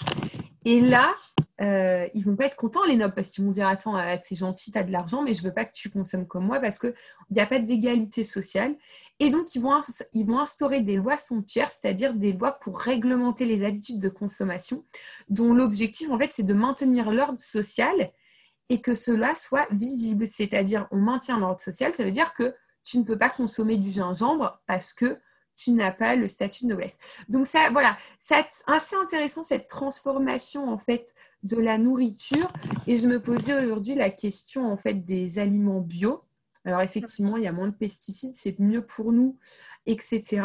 Et 0.64 0.80
là, 0.80 1.14
euh, 1.60 2.08
ils 2.14 2.24
vont 2.24 2.36
pas 2.36 2.46
être 2.46 2.56
contents 2.56 2.86
les 2.86 2.96
nobles 2.96 3.16
parce 3.16 3.30
qu'ils 3.30 3.44
vont 3.44 3.52
dire 3.52 3.68
attends, 3.68 3.98
euh, 3.98 4.16
c'est 4.22 4.36
gentil, 4.36 4.72
tu 4.72 4.78
as 4.78 4.84
de 4.84 4.92
l'argent, 4.92 5.24
mais 5.24 5.34
je 5.34 5.42
veux 5.42 5.54
pas 5.54 5.66
que 5.66 5.74
tu 5.74 5.90
consommes 5.90 6.28
comme 6.28 6.46
moi 6.46 6.60
parce 6.60 6.80
qu'il 6.80 6.94
n'y 7.32 7.42
a 7.42 7.46
pas 7.48 7.60
d'égalité 7.60 8.24
sociale. 8.24 8.76
Et 9.20 9.30
donc 9.30 9.56
ils 9.56 9.62
vont, 9.62 9.80
ils 10.14 10.26
vont 10.26 10.40
instaurer 10.40 10.82
des 10.82 10.96
lois 10.96 11.18
somptuaires, 11.18 11.70
c'est-à-dire 11.70 12.14
des 12.14 12.32
lois 12.32 12.54
pour 12.54 12.80
réglementer 12.80 13.46
les 13.46 13.66
habitudes 13.66 14.00
de 14.00 14.10
consommation, 14.10 14.86
dont 15.30 15.54
l'objectif 15.54 16.10
en 16.12 16.20
fait 16.20 16.32
c'est 16.32 16.44
de 16.44 16.54
maintenir 16.54 17.12
l'ordre 17.12 17.42
social 17.42 18.12
et 18.70 18.82
que 18.82 18.96
cela 18.96 19.36
soit 19.36 19.68
visible. 19.72 20.28
C'est-à-dire, 20.28 20.88
on 20.92 20.98
maintient 20.98 21.40
l'ordre 21.40 21.62
social, 21.62 21.94
ça 21.94 22.04
veut 22.04 22.12
dire 22.12 22.34
que 22.34 22.54
tu 22.84 22.98
ne 22.98 23.04
peux 23.04 23.18
pas 23.18 23.30
consommer 23.30 23.78
du 23.78 23.92
gingembre 23.92 24.62
parce 24.66 24.94
que 24.94 25.20
tu 25.58 25.72
n'as 25.72 25.92
pas 25.92 26.16
le 26.16 26.28
statut 26.28 26.64
de 26.64 26.70
noblesse. 26.70 26.98
Donc 27.28 27.48
ça, 27.48 27.70
voilà, 27.72 27.98
c'est 28.20 28.36
assez 28.68 28.96
intéressant 28.96 29.44
cette 29.44 29.68
transformation 29.68 30.70
en 30.70 30.78
fait 30.78 31.14
de 31.44 31.58
la 31.58 31.78
nourriture. 31.78 32.52
Et 32.86 32.96
je 32.96 33.08
me 33.08 33.22
posais 33.22 33.66
aujourd'hui 33.66 33.96
la 33.96 34.12
question 34.12 34.72
en 34.72 34.78
fait 34.78 34.94
des 34.94 35.40
aliments 35.40 35.82
bio. 35.82 36.24
Alors 36.64 36.82
effectivement, 36.82 37.38
il 37.38 37.44
y 37.44 37.48
a 37.48 37.52
moins 37.52 37.68
de 37.68 37.74
pesticides, 37.74 38.36
c'est 38.36 38.60
mieux 38.60 38.86
pour 38.86 39.12
nous, 39.12 39.38
etc. 39.86 40.44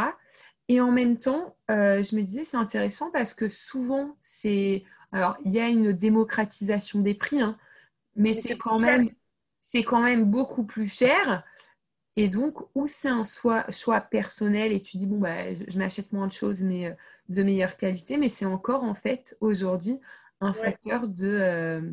Et 0.69 0.81
en 0.81 0.91
même 0.91 1.17
temps, 1.17 1.57
euh, 1.71 2.03
je 2.03 2.17
me 2.17 2.23
disais 2.23 2.45
c'est 2.45 2.57
intéressant 2.57 3.11
parce 3.11 3.35
que 3.35 3.49
souvent 3.49 4.17
c'est, 4.23 4.85
alors 5.11 5.37
il 5.45 5.53
y 5.53 5.61
a 5.61 5.69
une 5.69 5.93
démocratisation 5.93 7.01
des 7.01 7.15
prix. 7.15 7.41
Hein, 7.41 7.59
mais 8.17 8.35
c'est 8.35 8.57
quand 8.57 8.79
même 8.79 9.09
c'est 9.63 9.85
quand 9.85 10.03
même 10.03 10.25
beaucoup 10.25 10.65
plus 10.65 10.93
cher. 10.93 11.45
Et 12.17 12.29
donc, 12.29 12.59
ou 12.75 12.87
c'est 12.87 13.09
un 13.09 13.25
choix, 13.25 13.65
choix, 13.71 14.01
personnel 14.03 14.73
et 14.73 14.83
tu 14.83 14.99
dis, 14.99 15.07
bon, 15.07 15.19
bah, 15.19 15.55
je, 15.55 15.79
m'achète 15.79 16.13
moins 16.13 16.27
de 16.27 16.33
choses, 16.33 16.63
mais 16.63 16.89
euh, 16.89 16.95
de 17.31 17.43
meilleure 17.43 17.79
qualité, 17.79 18.19
mais 18.19 18.29
c'est 18.29 18.45
encore 18.45 18.85
en 18.85 18.95
fait 18.95 19.35
aujourd'hui 19.41 19.99
un 20.41 20.53
facteur 20.53 21.09
de, 21.09 21.27
euh, 21.27 21.93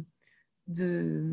de, 0.68 1.24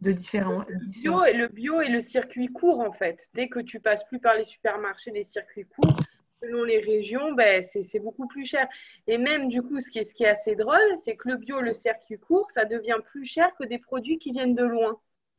de 0.00 0.12
différents. 0.12 0.64
Le 0.68 0.78
bio, 0.78 1.20
le 1.24 1.48
bio 1.48 1.80
et 1.82 1.88
le 1.88 2.00
circuit 2.00 2.48
court 2.48 2.80
en 2.80 2.92
fait. 2.92 3.28
Dès 3.34 3.48
que 3.48 3.60
tu 3.60 3.78
passes 3.78 4.04
plus 4.04 4.18
par 4.18 4.34
les 4.34 4.44
supermarchés 4.44 5.12
des 5.12 5.24
circuits 5.24 5.66
courts, 5.66 6.00
selon 6.42 6.64
les 6.64 6.78
régions, 6.78 7.32
ben, 7.32 7.62
c'est 7.62 7.98
beaucoup 7.98 8.26
plus 8.26 8.44
cher. 8.44 8.66
Et 9.06 9.18
même 9.18 9.48
du 9.48 9.62
coup, 9.62 9.80
ce 9.80 9.90
qui 9.90 9.98
est, 9.98 10.04
ce 10.04 10.14
qui 10.14 10.24
est 10.24 10.28
assez 10.28 10.54
drôle, 10.54 10.96
c'est 10.98 11.16
que 11.16 11.28
le 11.28 11.36
bio, 11.36 11.60
le 11.60 11.72
circuit 11.72 12.18
court, 12.18 12.50
ça 12.50 12.64
devient 12.64 12.98
plus 13.04 13.24
cher 13.24 13.50
que 13.58 13.64
des 13.64 13.78
produits 13.78 14.18
qui 14.18 14.32
viennent 14.32 14.54
de 14.54 14.64
loin. 14.64 14.98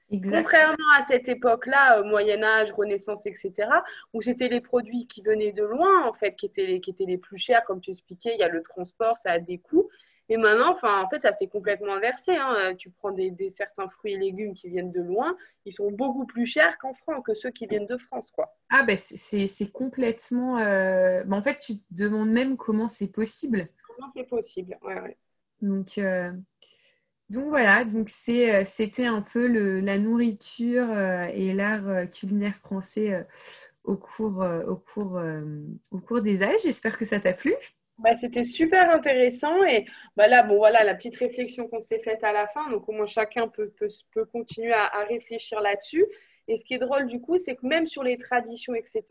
Contrairement 0.10 0.92
à 0.98 1.06
cette 1.06 1.28
époque-là, 1.28 2.02
Moyen 2.04 2.42
Âge, 2.42 2.72
Renaissance, 2.72 3.26
etc., 3.26 3.54
où 4.14 4.22
c'était 4.22 4.48
les 4.48 4.62
produits 4.62 5.06
qui 5.06 5.22
venaient 5.22 5.52
de 5.52 5.64
loin, 5.64 6.06
en 6.08 6.14
fait, 6.14 6.34
qui 6.36 6.46
étaient, 6.46 6.80
qui 6.80 6.92
étaient 6.92 7.06
les 7.06 7.18
plus 7.18 7.38
chers, 7.38 7.66
comme 7.66 7.82
tu 7.82 7.92
expliquais, 7.92 8.34
il 8.34 8.40
y 8.40 8.44
a 8.44 8.48
le 8.48 8.64
transport, 8.64 9.18
ça 9.18 9.32
a 9.32 9.40
des 9.40 9.58
coûts. 9.58 9.90
Et 10.30 10.38
maintenant, 10.38 10.74
enfin, 10.74 11.02
en 11.02 11.10
fait, 11.10 11.22
ça 11.22 11.32
s'est 11.32 11.48
complètement 11.48 11.94
inversé. 11.94 12.36
Hein. 12.36 12.76
Tu 12.78 12.90
prends 12.90 13.12
des, 13.12 13.50
certains 13.50 13.88
fruits 13.88 14.14
et 14.14 14.18
légumes 14.18 14.54
qui 14.54 14.68
viennent 14.70 14.92
de 14.92 15.02
loin, 15.02 15.38
ils 15.66 15.74
sont 15.74 15.92
beaucoup 15.92 16.26
plus 16.26 16.46
chers 16.46 16.78
qu'en 16.78 16.94
France, 16.94 17.24
que 17.26 17.34
ceux 17.34 17.52
qui 17.52 17.66
viennent 17.66 17.86
de 17.86 17.98
France, 17.98 18.32
quoi. 18.32 18.54
Ah 18.70 18.84
ben 18.84 18.98
c'est 18.98 19.72
complètement. 19.72 20.60
Euh, 20.60 21.24
en 21.32 21.42
fait, 21.42 21.60
tu 21.60 21.78
te 21.78 21.84
demandes 21.92 22.30
même 22.30 22.58
comment 22.58 22.88
c'est 22.88 23.08
possible. 23.08 23.70
Comment 23.88 24.12
c'est 24.16 24.26
possible, 24.26 24.78
ouais, 24.82 25.00
ouais. 25.00 25.18
Donc, 25.62 25.98
euh, 25.98 26.32
donc 27.30 27.46
voilà, 27.46 27.86
donc 27.86 28.12
euh, 28.30 28.64
c'était 28.66 29.06
un 29.06 29.22
peu 29.22 29.48
le, 29.48 29.80
la 29.80 29.98
nourriture 29.98 30.98
et 31.34 31.54
l'art 31.54 32.10
culinaire 32.10 32.56
français 32.56 33.26
au 33.86 33.96
cours, 33.96 34.46
au 34.68 34.76
cours, 34.76 35.22
au 35.92 36.00
cours 36.00 36.22
des 36.22 36.44
âges. 36.44 36.60
J'espère 36.64 36.98
que 36.98 37.06
ça 37.06 37.22
t'a 37.22 37.34
plu. 37.34 37.56
Bah, 38.00 38.16
c'était 38.16 38.44
super 38.44 38.92
intéressant 38.92 39.64
et 39.64 39.86
bah 40.16 40.28
là, 40.28 40.44
bon, 40.44 40.58
voilà 40.58 40.84
la 40.84 40.94
petite 40.94 41.16
réflexion 41.18 41.68
qu'on 41.68 41.82
s'est 41.82 42.00
faite 42.00 42.24
à 42.24 42.32
la 42.32 42.48
fin. 42.48 42.70
Donc, 42.70 42.88
au 42.88 42.92
moins, 42.92 43.08
chacun 43.08 43.48
peut, 43.48 43.70
peut, 43.70 43.88
peut 44.14 44.26
continuer 44.26 44.72
à, 44.74 45.04
réfléchir 45.10 45.62
là-dessus. 45.62 46.06
Et 46.48 46.58
ce 46.58 46.64
qui 46.64 46.76
est 46.76 46.80
drôle, 46.80 47.08
du 47.08 47.20
coup, 47.20 47.38
c'est 47.38 47.56
que 47.56 47.66
même 47.66 47.88
sur 47.88 48.04
les 48.04 48.18
traditions, 48.18 48.76
etc., 48.76 49.04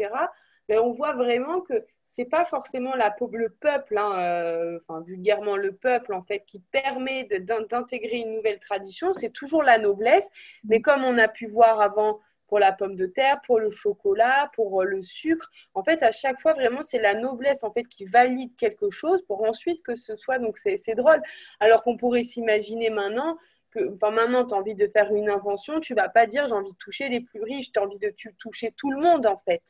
ben, 0.68 0.78
on 0.78 0.92
voit 0.92 1.14
vraiment 1.14 1.60
que 1.60 1.84
c'est 2.04 2.24
pas 2.24 2.44
forcément 2.44 2.94
la, 2.94 3.14
le 3.32 3.48
peuple, 3.48 3.98
hein, 3.98 4.18
euh, 4.20 4.78
vulgairement 5.04 5.56
le 5.56 5.72
peuple, 5.72 6.14
en 6.14 6.22
fait, 6.22 6.44
qui 6.46 6.60
permet 6.60 7.24
d'intégrer 7.24 8.18
une 8.18 8.34
nouvelle 8.36 8.60
tradition. 8.60 9.14
C'est 9.14 9.32
toujours 9.32 9.64
la 9.64 9.78
noblesse. 9.78 10.28
Mais 10.64 10.80
comme 10.80 11.04
on 11.04 11.18
a 11.18 11.28
pu 11.28 11.48
voir 11.48 11.80
avant 11.80 12.20
pour 12.48 12.58
la 12.58 12.72
pomme 12.72 12.96
de 12.96 13.06
terre, 13.06 13.40
pour 13.46 13.58
le 13.58 13.70
chocolat, 13.70 14.50
pour 14.54 14.82
euh, 14.82 14.84
le 14.84 15.02
sucre. 15.02 15.50
En 15.74 15.82
fait, 15.82 16.02
à 16.02 16.12
chaque 16.12 16.40
fois, 16.40 16.52
vraiment, 16.52 16.82
c'est 16.82 16.98
la 16.98 17.14
noblesse 17.14 17.64
en 17.64 17.72
fait 17.72 17.84
qui 17.84 18.04
valide 18.04 18.54
quelque 18.56 18.90
chose 18.90 19.22
pour 19.22 19.44
ensuite 19.44 19.82
que 19.82 19.94
ce 19.94 20.16
soit. 20.16 20.38
Donc, 20.38 20.58
c'est 20.58 20.94
drôle. 20.94 21.20
Alors 21.60 21.82
qu'on 21.82 21.96
pourrait 21.96 22.24
s'imaginer 22.24 22.90
maintenant 22.90 23.36
que, 23.70 23.94
enfin, 23.94 24.10
maintenant, 24.10 24.44
tu 24.44 24.54
as 24.54 24.58
envie 24.58 24.74
de 24.74 24.86
faire 24.86 25.12
une 25.14 25.28
invention, 25.28 25.80
tu 25.80 25.94
vas 25.94 26.08
pas 26.08 26.26
dire 26.26 26.46
j'ai 26.46 26.54
envie 26.54 26.72
de 26.72 26.78
toucher 26.78 27.08
les 27.08 27.20
plus 27.20 27.42
riches, 27.42 27.72
tu 27.72 27.78
as 27.78 27.82
envie 27.82 27.98
de 27.98 28.12
toucher 28.38 28.72
tout 28.76 28.90
le 28.90 29.00
monde 29.00 29.26
en 29.26 29.38
fait. 29.44 29.62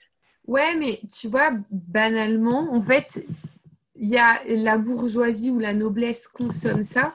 Ouais, 0.46 0.74
mais 0.76 1.00
tu 1.12 1.28
vois, 1.28 1.50
banalement, 1.70 2.72
en 2.72 2.80
fait, 2.80 3.24
il 3.96 4.08
y 4.08 4.18
a 4.18 4.38
la 4.46 4.78
bourgeoisie 4.78 5.50
ou 5.50 5.58
la 5.58 5.72
noblesse 5.72 6.28
consomme 6.28 6.82
ça 6.82 7.14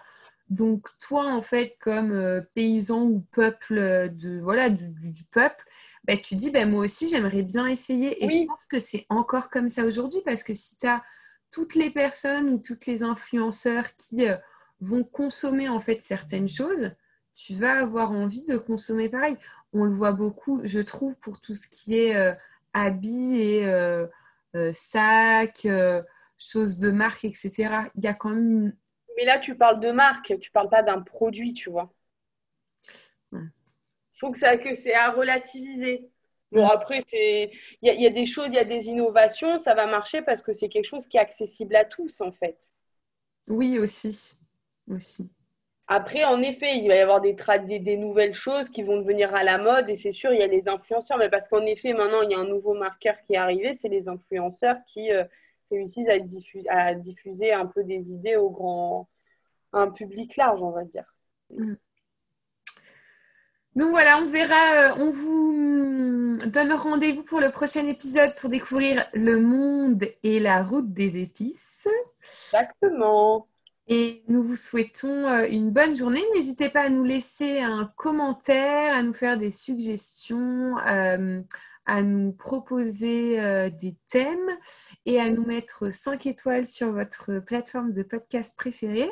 donc 0.52 0.90
toi, 1.00 1.34
en 1.34 1.42
fait, 1.42 1.78
comme 1.80 2.12
euh, 2.12 2.42
paysan 2.56 3.04
ou 3.04 3.26
peuple 3.32 3.78
euh, 3.78 4.10
de 4.10 4.38
voilà 4.42 4.70
du, 4.70 5.24
peuple, 5.32 5.64
bah, 6.04 6.18
tu 6.18 6.36
dis 6.36 6.52
bah, 6.52 6.66
moi 6.66 6.84
aussi 6.84 7.08
j'aimerais 7.08 7.44
bien 7.44 7.68
essayer. 7.68 8.22
Et 8.24 8.30
je 8.30 8.46
pense 8.46 8.66
que 8.66 8.78
c'est 8.78 9.06
encore 9.08 9.50
comme 9.50 9.70
ça 9.70 9.86
aujourd'hui 9.86 10.20
parce 10.26 10.44
que 10.44 10.54
si 10.54 10.78
tu 10.78 10.86
as 10.86 11.02
toutes 11.52 11.76
les 11.76 11.90
personnes 11.90 12.50
ou 12.50 12.58
toutes 12.58 12.86
les 12.86 13.02
influenceurs 13.02 13.96
qui 13.96 14.28
euh, 14.28 14.36
vont 14.82 15.06
consommer 15.06 15.70
en 15.70 15.80
fait 15.80 16.02
certaines 16.02 16.50
choses, 16.50 16.92
tu 17.34 17.54
vas 17.54 17.80
avoir 17.80 18.12
envie 18.12 18.44
de 18.44 18.58
consommer 18.58 19.08
pareil. 19.08 19.38
on 19.72 19.86
le 19.86 19.94
voit 19.94 20.12
beaucoup, 20.12 20.60
je 20.66 20.82
trouve, 20.82 21.16
pour 21.16 21.40
tout 21.40 21.54
ce 21.54 21.70
qui 21.70 21.98
est 21.98 22.16
euh, 22.18 22.34
habits 22.74 23.40
et 23.40 23.66
sacs, 24.74 25.66
choses 26.38 26.78
de 26.78 26.92
marque, 26.92 27.24
etc. 27.24 27.70
Il 27.96 28.04
y 28.04 28.08
a 28.08 28.14
quand 28.14 28.32
même. 28.32 28.74
Mais 29.22 29.26
là, 29.26 29.38
tu 29.38 29.56
parles 29.56 29.80
de 29.80 29.92
marque, 29.92 30.34
tu 30.40 30.50
parles 30.50 30.70
pas 30.70 30.82
d'un 30.82 31.00
produit, 31.00 31.54
tu 31.54 31.70
vois. 31.70 31.94
Je 33.32 33.38
trouve 34.18 34.34
que 34.34 34.74
c'est 34.74 34.96
à 34.96 35.12
relativiser. 35.12 36.10
Bon, 36.52 36.68
après, 36.68 37.04
il 37.14 37.52
y, 37.84 38.02
y, 38.02 38.08
a 38.08 38.10
des 38.10 38.26
choses, 38.26 38.48
il 38.48 38.56
y 38.56 38.58
a 38.58 38.66
des 38.66 38.88
innovations, 38.88 39.60
ça 39.60 39.76
va 39.76 39.86
marcher 39.86 40.24
parce 40.24 40.42
que 40.42 40.54
c'est 40.54 40.70
quelque 40.70 40.88
chose 40.88 41.06
qui 41.06 41.18
est 41.18 41.20
accessible 41.20 41.76
à 41.76 41.86
tous, 41.86 42.20
en 42.20 42.32
fait. 42.32 42.74
Oui, 43.48 43.78
aussi. 43.78 44.40
aussi. 44.90 45.30
Après, 45.88 46.24
en 46.24 46.42
effet, 46.42 46.78
il 46.78 46.88
va 46.88 46.96
y 46.96 47.00
avoir 47.00 47.22
des, 47.22 47.36
des, 47.80 47.98
nouvelles 47.98 48.34
choses 48.34 48.70
qui 48.70 48.82
vont 48.82 48.98
devenir 48.98 49.36
à 49.36 49.44
la 49.44 49.60
mode 49.60 49.88
et 49.88 49.96
c'est 49.96 50.14
sûr, 50.14 50.34
il 50.34 50.40
y 50.40 50.44
a 50.44 50.48
les 50.48 50.68
influenceurs, 50.68 51.20
mais 51.20 51.30
parce 51.30 51.48
qu'en 51.48 51.64
effet, 51.68 51.94
maintenant, 51.94 52.24
il 52.24 52.32
y 52.32 52.34
a 52.34 52.40
un 52.40 52.48
nouveau 52.48 52.74
marqueur 52.74 53.22
qui 53.28 53.34
est 53.34 53.38
arrivé, 53.38 53.74
c'est 53.74 53.88
les 53.88 54.10
influenceurs 54.10 54.78
qui 54.88 55.12
euh, 55.12 55.26
réussissent 55.72 56.10
à, 56.10 56.20
diffuser, 56.20 56.70
à 56.70 56.94
diffuser 56.94 57.54
un 57.54 57.66
peu 57.66 57.84
des 57.84 58.12
idées 58.12 58.36
au 58.36 58.50
grand 58.50 59.10
un 59.74 59.90
public 59.90 60.36
large, 60.36 60.62
on 60.62 60.72
va 60.72 60.84
dire. 60.84 61.06
Mm. 61.50 61.76
Donc 63.76 63.92
voilà, 63.92 64.18
on 64.18 64.28
verra, 64.28 64.56
euh, 64.56 64.96
on 64.98 65.12
vous 65.12 66.38
donne 66.46 66.74
rendez-vous 66.74 67.24
pour 67.24 67.40
le 67.40 67.50
prochain 67.52 67.88
épisode 67.88 68.36
pour 68.36 68.50
découvrir 68.50 69.08
le 69.14 69.40
monde 69.40 70.06
et 70.24 70.42
la 70.42 70.62
route 70.62 70.92
des 70.92 71.18
épices. 71.18 71.88
Exactement. 72.54 73.48
Et 73.88 74.24
nous 74.28 74.44
vous 74.44 74.58
souhaitons 74.58 75.28
euh, 75.28 75.48
une 75.50 75.72
bonne 75.72 75.96
journée. 75.96 76.22
N'hésitez 76.36 76.70
pas 76.70 76.82
à 76.82 76.90
nous 76.90 77.06
laisser 77.06 77.60
un 77.60 77.92
commentaire, 77.96 78.94
à 78.94 79.04
nous 79.04 79.14
faire 79.14 79.38
des 79.38 79.52
suggestions, 79.52 80.78
euh, 80.88 81.42
à 81.92 82.04
nous 82.04 82.32
proposer 82.32 83.36
des 83.82 83.96
thèmes 84.10 84.50
et 85.06 85.20
à 85.20 85.30
nous 85.30 85.46
mettre 85.46 85.92
5 85.92 86.26
étoiles 86.26 86.66
sur 86.66 86.94
votre 86.94 87.40
plateforme 87.40 87.92
de 87.92 88.02
podcast 88.02 88.56
préférée. 88.56 89.12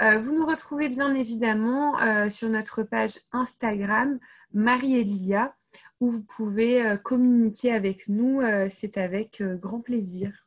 Euh, 0.00 0.18
vous 0.18 0.34
nous 0.34 0.46
retrouvez 0.46 0.88
bien 0.88 1.14
évidemment 1.14 2.00
euh, 2.00 2.30
sur 2.30 2.48
notre 2.48 2.82
page 2.82 3.18
Instagram 3.32 4.18
Marie 4.52 4.96
et 4.96 5.04
Lilia 5.04 5.54
où 6.00 6.10
vous 6.10 6.22
pouvez 6.22 6.82
euh, 6.82 6.96
communiquer 6.96 7.72
avec 7.72 8.08
nous. 8.08 8.40
C'est 8.68 8.96
avec 8.96 9.42
grand 9.42 9.80
plaisir. 9.80 10.46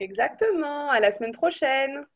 Exactement. 0.00 0.90
À 0.90 1.00
la 1.00 1.10
semaine 1.10 1.32
prochaine. 1.32 2.06